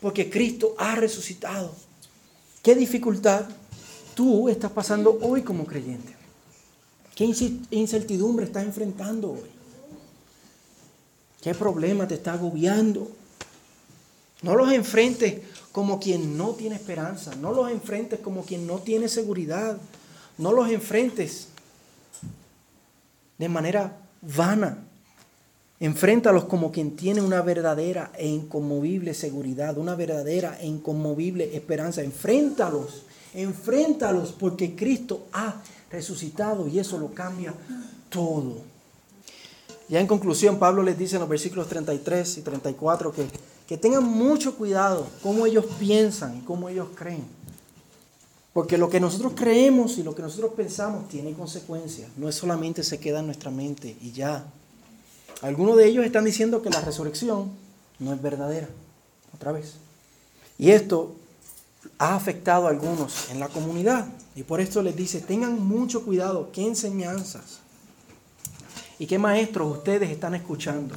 porque 0.01 0.31
Cristo 0.31 0.77
ha 0.79 0.95
resucitado. 0.95 1.75
¿Qué 2.63 2.77
dificultad 2.77 3.47
tú 4.15 4.49
estás 4.49 4.71
pasando 4.71 5.19
hoy 5.21 5.43
como 5.43 5.65
creyente? 5.65 6.15
¿Qué 7.17 7.25
incertidumbre 7.71 8.45
estás 8.45 8.63
enfrentando 8.63 9.33
hoy? 9.33 9.51
¿Qué 11.41 11.53
problema 11.53 12.07
te 12.07 12.15
está 12.15 12.35
agobiando? 12.35 13.11
No 14.43 14.57
los 14.57 14.73
enfrentes 14.73 15.41
como 15.71 15.99
quien 16.01 16.37
no 16.37 16.51
tiene 16.51 16.77
esperanza. 16.77 17.35
No 17.37 17.53
los 17.53 17.71
enfrentes 17.71 18.21
como 18.21 18.45
quien 18.45 18.67
no 18.67 18.79
tiene 18.79 19.09
seguridad. 19.09 19.79
No 20.39 20.53
los 20.53 20.71
enfrentes 20.71 21.49
de 23.39 23.49
manera 23.49 23.97
vana. 24.21 24.79
Enfréntalos 25.81 26.45
como 26.45 26.71
quien 26.71 26.95
tiene 26.95 27.21
una 27.21 27.43
verdadera 27.43 28.13
e 28.17 28.29
inconmovible 28.29 29.15
seguridad, 29.15 29.77
una 29.79 29.97
verdadera 29.97 30.59
e 30.61 30.67
inconmovible 30.67 31.57
esperanza. 31.57 32.03
Enfréntalos, 32.03 33.03
enfréntalos 33.35 34.31
porque 34.31 34.77
Cristo 34.77 35.27
ha 35.33 35.61
resucitado 35.91 36.69
y 36.69 36.79
eso 36.79 36.99
lo 36.99 37.13
cambia 37.13 37.53
todo. 38.09 38.59
Ya 39.89 39.99
en 39.99 40.07
conclusión, 40.07 40.59
Pablo 40.61 40.85
les 40.85 40.97
dice 40.97 41.17
en 41.17 41.21
los 41.21 41.29
versículos 41.29 41.69
33 41.69 42.39
y 42.39 42.43
34 42.43 43.13
que, 43.13 43.27
que 43.73 43.79
tengan 43.79 44.05
mucho 44.05 44.55
cuidado 44.57 45.09
cómo 45.23 45.47
ellos 45.47 45.65
piensan 45.81 46.37
y 46.37 46.41
cómo 46.43 46.69
ellos 46.69 46.89
creen. 46.95 47.25
Porque 48.53 48.77
lo 48.77 48.91
que 48.91 49.01
nosotros 49.01 49.33
creemos 49.35 49.97
y 49.97 50.03
lo 50.03 50.15
que 50.15 50.21
nosotros 50.21 50.53
pensamos 50.55 51.09
tiene 51.09 51.33
consecuencias. 51.33 52.11
No 52.19 52.29
es 52.29 52.35
solamente 52.35 52.83
se 52.83 53.01
queda 53.01 53.21
en 53.21 53.25
nuestra 53.25 53.51
mente 53.51 53.97
y 54.03 54.13
ya. 54.13 54.45
Algunos 55.41 55.79
de 55.79 55.87
ellos 55.87 56.05
están 56.05 56.27
diciendo 56.27 56.61
que 56.61 56.69
la 56.69 56.83
resurrección 56.83 57.51
no 57.99 58.13
es 58.13 58.21
verdadera. 58.21 58.69
Otra 59.35 59.53
vez. 59.53 59.77
Y 60.59 60.73
esto 60.73 61.15
ha 61.97 62.15
afectado 62.15 62.67
a 62.67 62.71
algunos 62.71 63.31
en 63.31 63.41
la 63.41 63.49
comunidad. 63.49 64.07
Y 64.37 64.43
por 64.43 64.61
esto 64.61 64.83
les 64.83 64.97
dice, 64.97 65.23
tengan 65.23 65.59
mucho 65.67 66.05
cuidado 66.05 66.51
qué 66.53 66.67
enseñanzas 66.67 67.61
y 68.99 69.07
qué 69.07 69.19
maestros 69.19 69.79
ustedes 69.79 70.11
están 70.11 70.35
escuchando. 70.35 70.95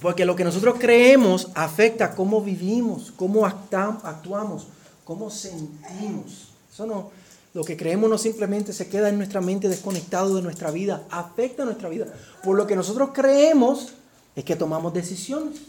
Porque 0.00 0.24
lo 0.24 0.34
que 0.34 0.44
nosotros 0.44 0.76
creemos 0.78 1.48
afecta 1.54 2.14
cómo 2.14 2.40
vivimos, 2.40 3.12
cómo 3.16 3.44
actuamos, 3.44 4.66
cómo 5.04 5.30
sentimos. 5.30 6.48
Eso 6.72 6.86
no, 6.86 7.10
lo 7.52 7.64
que 7.64 7.76
creemos 7.76 8.08
no 8.08 8.16
simplemente 8.16 8.72
se 8.72 8.88
queda 8.88 9.08
en 9.08 9.18
nuestra 9.18 9.40
mente 9.40 9.68
desconectado 9.68 10.36
de 10.36 10.42
nuestra 10.42 10.70
vida, 10.70 11.04
afecta 11.10 11.64
nuestra 11.64 11.88
vida. 11.88 12.06
Por 12.44 12.56
lo 12.56 12.66
que 12.66 12.76
nosotros 12.76 13.10
creemos 13.12 13.92
es 14.36 14.44
que 14.44 14.56
tomamos 14.56 14.94
decisiones. 14.94 15.60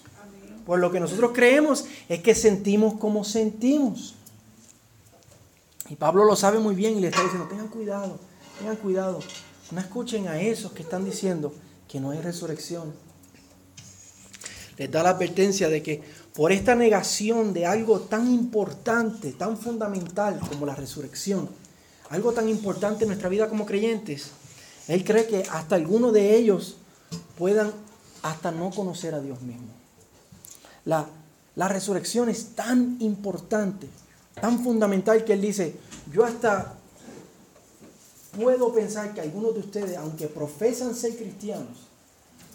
Por 0.66 0.80
lo 0.80 0.92
que 0.92 1.00
nosotros 1.00 1.32
creemos 1.34 1.86
es 2.08 2.22
que 2.22 2.36
sentimos 2.36 2.94
como 3.00 3.24
sentimos. 3.24 4.14
Y 5.90 5.96
Pablo 5.96 6.24
lo 6.24 6.36
sabe 6.36 6.60
muy 6.60 6.76
bien 6.76 6.98
y 6.98 7.02
le 7.02 7.08
está 7.08 7.24
diciendo, 7.24 7.48
tengan 7.50 7.68
cuidado, 7.68 8.20
tengan 8.60 8.78
cuidado. 8.78 9.20
No 9.72 9.82
escuchen 9.82 10.28
a 10.28 10.40
esos 10.40 10.72
que 10.72 10.84
están 10.84 11.04
diciendo 11.04 11.52
que 11.90 12.00
no 12.00 12.12
hay 12.12 12.22
resurrección. 12.22 12.94
Les 14.82 14.90
da 14.90 15.04
la 15.04 15.12
advertencia 15.12 15.70
de 15.70 15.84
que 15.84 16.02
por 16.34 16.52
esta 16.52 16.74
negación 16.74 17.54
de 17.54 17.68
algo 17.68 18.00
tan 18.00 18.34
importante, 18.34 19.32
tan 19.34 19.56
fundamental 19.56 20.40
como 20.50 20.66
la 20.66 20.74
resurrección, 20.74 21.48
algo 22.10 22.32
tan 22.32 22.50
importante 22.50 23.04
en 23.04 23.10
nuestra 23.10 23.30
vida 23.30 23.48
como 23.48 23.68
creyentes, 23.68 24.32
él 24.88 25.04
cree 25.04 25.28
que 25.28 25.44
hasta 25.52 25.76
algunos 25.76 26.14
de 26.14 26.36
ellos 26.36 26.78
puedan 27.38 27.72
hasta 28.24 28.52
no 28.52 28.72
conocer 28.72 29.14
a 29.14 29.22
Dios 29.22 29.40
mismo. 29.42 29.68
La, 30.86 31.06
la 31.56 31.68
resurrección 31.68 32.30
es 32.30 32.56
tan 32.56 32.98
importante 33.02 33.88
tan 34.40 34.64
fundamental 34.64 35.24
que 35.26 35.34
él 35.34 35.42
dice, 35.42 35.76
yo 36.12 36.24
hasta 36.24 36.74
puedo 38.36 38.74
pensar 38.74 39.14
que 39.14 39.22
algunos 39.22 39.54
de 39.54 39.60
ustedes, 39.60 39.98
aunque 39.98 40.28
profesan 40.28 40.96
ser 40.96 41.16
cristianos, 41.16 41.88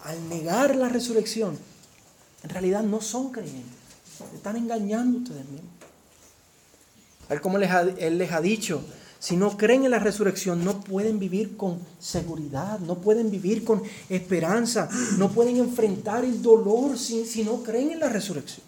al 0.04 0.28
negar 0.28 0.74
la 0.76 0.88
resurrección, 0.88 1.58
en 2.46 2.50
realidad 2.50 2.84
no 2.84 3.00
son 3.00 3.32
creyentes. 3.32 3.72
están 4.34 4.56
engañando 4.56 5.18
ustedes 5.18 5.44
mismos. 5.46 5.70
Tal 7.26 7.40
como 7.40 7.58
él 7.58 8.18
les 8.18 8.32
ha 8.32 8.40
dicho, 8.40 8.84
si 9.18 9.36
no 9.36 9.56
creen 9.56 9.84
en 9.84 9.90
la 9.90 9.98
resurrección, 9.98 10.64
no 10.64 10.80
pueden 10.80 11.18
vivir 11.18 11.56
con 11.56 11.80
seguridad, 11.98 12.78
no 12.78 12.98
pueden 12.98 13.32
vivir 13.32 13.64
con 13.64 13.82
esperanza, 14.08 14.88
no 15.18 15.32
pueden 15.32 15.56
enfrentar 15.56 16.24
el 16.24 16.40
dolor 16.40 16.96
si, 16.96 17.26
si 17.26 17.42
no 17.42 17.64
creen 17.64 17.90
en 17.90 17.98
la 17.98 18.08
resurrección. 18.08 18.64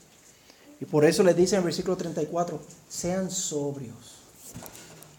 Y 0.81 0.85
por 0.85 1.05
eso 1.05 1.23
les 1.23 1.37
dice 1.37 1.55
en 1.55 1.61
el 1.61 1.67
versículo 1.67 1.97
34, 1.97 2.61
sean 2.89 3.31
sobrios, 3.31 4.17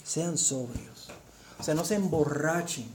sean 0.04 0.38
sobrios. 0.38 1.08
O 1.58 1.63
sea, 1.63 1.74
no 1.76 1.86
se 1.86 1.95
emborrachen 1.95 2.88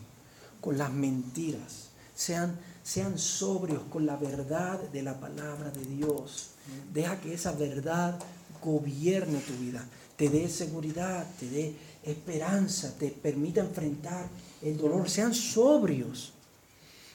con 0.61 0.77
las 0.77 0.93
mentiras, 0.93 1.89
sean, 2.15 2.59
sean 2.85 3.19
sobrios 3.19 3.83
con 3.91 4.05
la 4.05 4.17
verdad 4.17 4.79
de 4.93 5.03
la 5.03 5.19
palabra 5.19 5.71
de 5.71 5.85
Dios. 5.87 6.51
Deja 6.93 7.19
que 7.19 7.33
esa 7.33 7.53
verdad 7.53 8.17
gobierne 8.63 9.39
tu 9.41 9.55
vida, 9.55 9.85
te 10.17 10.29
dé 10.29 10.49
seguridad, 10.49 11.27
te 11.41 11.49
dé 11.49 11.75
esperanza, 12.05 12.95
te 12.99 13.09
permita 13.09 13.63
enfrentar 13.63 14.29
el 14.63 14.77
dolor. 14.77 15.09
Sean 15.09 15.35
sobrios. 15.35 16.33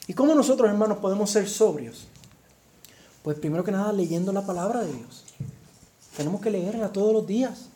¿Y 0.07 0.13
cómo 0.13 0.33
nosotros, 0.33 0.67
hermanos, 0.69 0.97
podemos 0.97 1.29
ser 1.29 1.47
sobrios? 1.47 2.07
Pues 3.23 3.37
primero 3.37 3.63
que 3.63 3.71
nada 3.71 3.93
leyendo 3.93 4.33
la 4.33 4.45
palabra 4.45 4.81
de 4.81 4.91
Dios. 4.91 5.23
Tenemos 6.17 6.41
que 6.41 6.49
leerla 6.49 6.91
todos 6.91 7.13
los 7.13 7.27
días. 7.27 7.67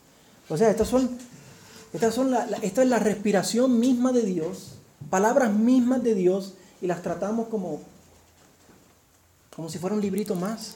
O 0.49 0.57
sea, 0.57 0.71
estas 0.71 0.87
son, 0.87 1.09
estas 1.93 2.15
son 2.15 2.31
la, 2.31 2.45
esta 2.63 2.81
es 2.81 2.89
la 2.89 2.99
respiración 2.99 3.79
misma 3.79 4.11
de 4.11 4.23
Dios, 4.23 4.73
palabras 5.11 5.53
mismas 5.53 6.03
de 6.03 6.15
Dios, 6.15 6.55
y 6.81 6.87
las 6.87 7.01
tratamos 7.01 7.47
como, 7.47 7.79
como 9.55 9.69
si 9.69 9.79
fuera 9.79 9.95
un 9.95 10.01
librito 10.01 10.35
más. 10.35 10.75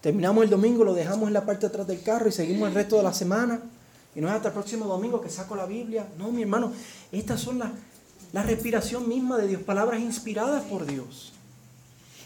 Terminamos 0.00 0.44
el 0.44 0.50
domingo, 0.50 0.84
lo 0.84 0.94
dejamos 0.94 1.28
en 1.28 1.34
la 1.34 1.44
parte 1.44 1.62
de 1.62 1.66
atrás 1.68 1.86
del 1.86 2.02
carro 2.02 2.28
y 2.28 2.32
seguimos 2.32 2.68
el 2.68 2.74
resto 2.74 2.96
de 2.96 3.02
la 3.02 3.12
semana. 3.12 3.60
Y 4.14 4.20
no 4.20 4.28
es 4.28 4.34
hasta 4.34 4.48
el 4.48 4.54
próximo 4.54 4.86
domingo 4.86 5.20
que 5.20 5.30
saco 5.30 5.56
la 5.56 5.66
Biblia. 5.66 6.06
No, 6.18 6.30
mi 6.32 6.42
hermano, 6.42 6.72
estas 7.12 7.40
son 7.40 7.58
las 7.58 7.70
la 8.32 8.42
respiración 8.42 9.08
misma 9.08 9.36
de 9.36 9.46
Dios, 9.46 9.62
palabras 9.62 10.00
inspiradas 10.00 10.64
por 10.64 10.86
Dios. 10.86 11.32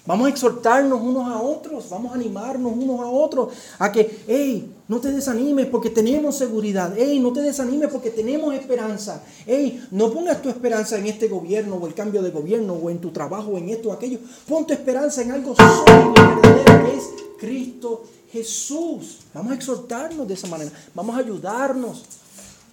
Vamos 0.06 0.26
a 0.26 0.30
exhortarnos 0.30 1.00
unos 1.00 1.28
a 1.28 1.40
otros, 1.40 1.88
vamos 1.90 2.12
a 2.12 2.14
animarnos 2.14 2.72
unos 2.72 3.00
a 3.00 3.06
otros 3.06 3.52
a 3.78 3.90
que, 3.90 4.24
hey, 4.28 4.72
no 4.88 5.00
te 5.00 5.10
desanimes 5.10 5.66
porque 5.66 5.90
tenemos 5.90 6.36
seguridad, 6.36 6.94
hey, 6.96 7.18
no 7.18 7.32
te 7.32 7.42
desanimes 7.42 7.90
porque 7.90 8.10
tenemos 8.10 8.54
esperanza, 8.54 9.22
hey, 9.46 9.84
no 9.90 10.12
pongas 10.12 10.40
tu 10.40 10.48
esperanza 10.48 10.96
en 10.96 11.06
este 11.06 11.28
gobierno 11.28 11.76
o 11.76 11.86
el 11.86 11.94
cambio 11.94 12.22
de 12.22 12.30
gobierno 12.30 12.74
o 12.74 12.88
en 12.90 13.00
tu 13.00 13.10
trabajo 13.10 13.52
o 13.52 13.58
en 13.58 13.68
esto 13.70 13.88
o 13.88 13.92
aquello, 13.92 14.20
pon 14.48 14.66
tu 14.66 14.72
esperanza 14.72 15.22
en 15.22 15.32
algo 15.32 15.54
sólido 15.54 16.14
y 16.16 16.20
verdadero 16.20 16.86
que 16.86 16.96
es 16.96 17.04
Cristo 17.38 18.04
Jesús. 18.36 19.18
Vamos 19.32 19.52
a 19.52 19.54
exhortarnos 19.54 20.28
de 20.28 20.34
esa 20.34 20.46
manera. 20.46 20.70
Vamos 20.94 21.16
a 21.16 21.20
ayudarnos. 21.20 22.04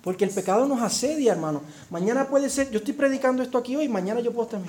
Porque 0.03 0.25
el 0.25 0.31
pecado 0.31 0.67
nos 0.67 0.81
asedia, 0.81 1.31
hermano. 1.31 1.61
Mañana 1.89 2.27
puede 2.27 2.49
ser, 2.49 2.69
yo 2.69 2.79
estoy 2.79 2.93
predicando 2.93 3.41
esto 3.41 3.57
aquí 3.57 3.77
hoy, 3.77 3.87
mañana 3.87 4.19
yo 4.19 4.33
puedo 4.33 4.45
estar. 4.45 4.61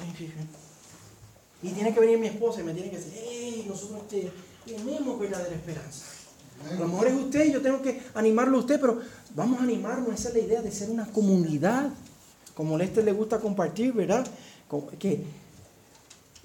Y 1.65 1.71
tiene 1.71 1.95
que 1.95 2.01
venir 2.01 2.19
mi 2.19 2.27
esposa 2.27 2.61
y 2.61 2.65
me 2.65 2.75
tiene 2.75 2.91
que 2.91 2.99
decir, 2.99 3.15
hey, 3.17 3.65
nosotros 3.67 4.03
tenemos 4.67 5.19
verdadera 5.19 5.57
esperanza. 5.57 6.05
A 6.71 6.75
lo 6.75 6.89
mejor 6.89 7.07
es 7.09 7.15
usted, 7.15 7.51
yo 7.51 7.63
tengo 7.63 7.81
que 7.81 8.03
animarlo 8.15 8.59
a 8.59 8.61
usted, 8.61 8.79
pero 8.79 9.01
vamos 9.35 9.59
a 9.59 9.63
animarnos. 9.63 10.15
Esa 10.15 10.29
es 10.29 10.35
la 10.35 10.41
idea 10.41 10.63
de 10.63 10.71
ser 10.71 10.91
una 10.91 11.07
comunidad. 11.07 11.91
Como 12.55 12.77
a 12.77 12.85
este 12.85 13.03
le 13.03 13.13
gusta 13.13 13.41
compartir, 13.41 13.95
¿verdad? 13.95 14.27
Que 14.99 15.25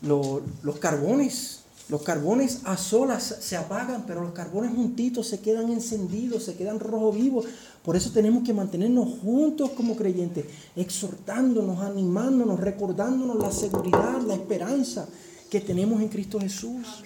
los 0.01 0.79
carbones 0.79 1.63
los 1.89 2.03
carbones 2.03 2.61
a 2.65 2.77
solas 2.77 3.37
se 3.41 3.57
apagan, 3.57 4.03
pero 4.05 4.21
los 4.21 4.31
carbones 4.31 4.71
juntitos 4.75 5.27
se 5.27 5.39
quedan 5.39 5.71
encendidos, 5.71 6.43
se 6.43 6.55
quedan 6.55 6.79
rojo 6.79 7.11
vivos. 7.11 7.45
Por 7.83 7.95
eso 7.95 8.11
tenemos 8.11 8.43
que 8.43 8.53
mantenernos 8.53 9.19
juntos 9.23 9.71
como 9.71 9.95
creyentes, 9.95 10.45
exhortándonos, 10.75 11.79
animándonos, 11.81 12.59
recordándonos 12.59 13.37
la 13.37 13.51
seguridad, 13.51 14.21
la 14.21 14.35
esperanza 14.35 15.07
que 15.49 15.61
tenemos 15.61 15.99
en 16.01 16.09
Cristo 16.09 16.39
Jesús. 16.39 17.03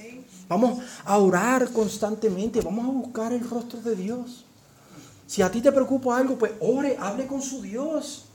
Vamos 0.50 0.80
a 1.06 1.18
orar 1.18 1.72
constantemente, 1.72 2.60
vamos 2.60 2.86
a 2.86 2.92
buscar 2.92 3.32
el 3.32 3.50
rostro 3.50 3.82
de 3.82 3.96
Dios. 3.96 4.44
Si 5.26 5.42
a 5.42 5.50
ti 5.50 5.62
te 5.62 5.72
preocupa 5.72 6.18
algo, 6.18 6.38
pues 6.38 6.52
ore, 6.60 6.98
hable 7.00 7.26
con 7.26 7.42
su 7.42 7.62
Dios. 7.62 8.26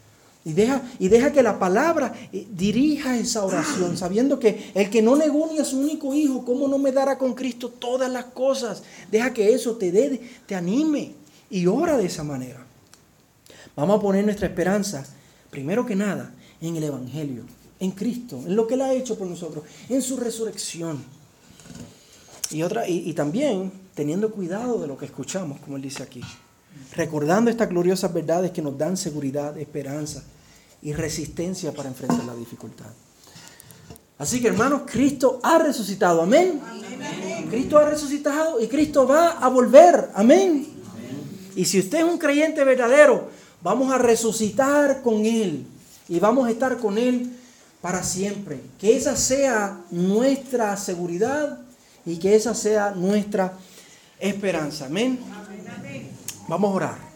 Y 0.45 0.53
deja, 0.53 0.83
y 0.99 1.09
deja 1.09 1.33
que 1.33 1.43
la 1.43 1.59
palabra 1.59 2.15
eh, 2.33 2.47
dirija 2.51 3.19
esa 3.19 3.45
oración, 3.45 3.97
sabiendo 3.97 4.39
que 4.39 4.71
el 4.75 4.89
que 4.89 5.03
no 5.03 5.17
negó 5.17 5.51
ni 5.53 5.59
a 5.59 5.65
su 5.65 5.79
único 5.79 6.15
hijo, 6.15 6.45
¿cómo 6.45 6.69
no 6.69 6.79
me 6.79 6.93
dará 6.93 7.19
con 7.19 7.35
Cristo 7.35 7.69
todas 7.69 8.11
las 8.11 8.27
cosas? 8.27 8.83
Deja 9.11 9.33
que 9.33 9.53
eso 9.53 9.77
te 9.77 9.91
dé, 9.91 10.21
te 10.47 10.55
anime 10.55 11.13
y 11.51 11.67
ora 11.67 11.97
de 11.97 12.07
esa 12.07 12.25
manera. 12.25 12.65
Vamos 13.77 13.99
a 13.99 14.03
poner 14.03 14.25
nuestra 14.25 14.47
esperanza, 14.47 15.05
primero 15.51 15.85
que 15.85 15.97
nada, 15.97 16.33
en 16.61 16.77
el 16.77 16.85
Evangelio, 16.85 17.43
en 17.79 17.91
Cristo, 17.91 18.41
en 18.47 18.57
lo 18.57 18.67
que 18.67 18.75
Él 18.75 18.83
ha 18.83 18.95
hecho 18.95 19.19
por 19.19 19.27
nosotros, 19.27 19.65
en 19.89 20.01
su 20.01 20.17
resurrección. 20.17 21.05
Y, 22.51 22.63
otra, 22.63 22.89
y 22.89 23.13
también 23.13 23.71
teniendo 23.95 24.31
cuidado 24.31 24.81
de 24.81 24.87
lo 24.87 24.97
que 24.97 25.05
escuchamos, 25.05 25.61
como 25.61 25.77
Él 25.77 25.83
dice 25.83 26.03
aquí 26.03 26.23
recordando 26.95 27.51
estas 27.51 27.69
gloriosas 27.69 28.13
verdades 28.13 28.51
que 28.51 28.63
nos 28.63 28.77
dan 28.77 28.97
seguridad, 28.97 29.57
esperanza 29.59 30.23
y 30.83 30.93
resistencia 30.93 31.73
para 31.73 31.89
enfrentar 31.89 32.25
la 32.25 32.35
dificultad. 32.35 32.91
Así 34.19 34.41
que 34.41 34.49
hermanos, 34.49 34.83
Cristo 34.87 35.39
ha 35.43 35.59
resucitado, 35.59 36.23
amén. 36.23 36.61
Cristo 37.51 37.79
ha 37.79 37.89
resucitado 37.89 38.61
y 38.61 38.67
Cristo 38.67 39.07
va 39.07 39.39
a 39.39 39.49
volver, 39.49 40.11
amén. 40.15 40.67
Y 41.55 41.65
si 41.65 41.79
usted 41.79 41.99
es 41.99 42.05
un 42.05 42.19
creyente 42.19 42.65
verdadero, 42.65 43.29
vamos 43.63 43.93
a 43.93 43.99
resucitar 43.99 45.03
con 45.03 45.25
Él 45.25 45.67
y 46.09 46.19
vamos 46.19 46.49
a 46.49 46.51
estar 46.51 46.79
con 46.79 46.99
Él 46.99 47.31
para 47.81 48.03
siempre. 48.03 48.61
Que 48.81 48.97
esa 48.97 49.17
sea 49.17 49.81
nuestra 49.91 50.77
seguridad 50.77 51.61
y 52.05 52.17
que 52.17 52.35
esa 52.35 52.55
sea 52.55 52.91
nuestra 52.91 53.53
esperanza, 54.19 54.87
amén. 54.87 55.19
Vamos 56.49 56.73
a 56.73 56.75
orar. 56.75 57.08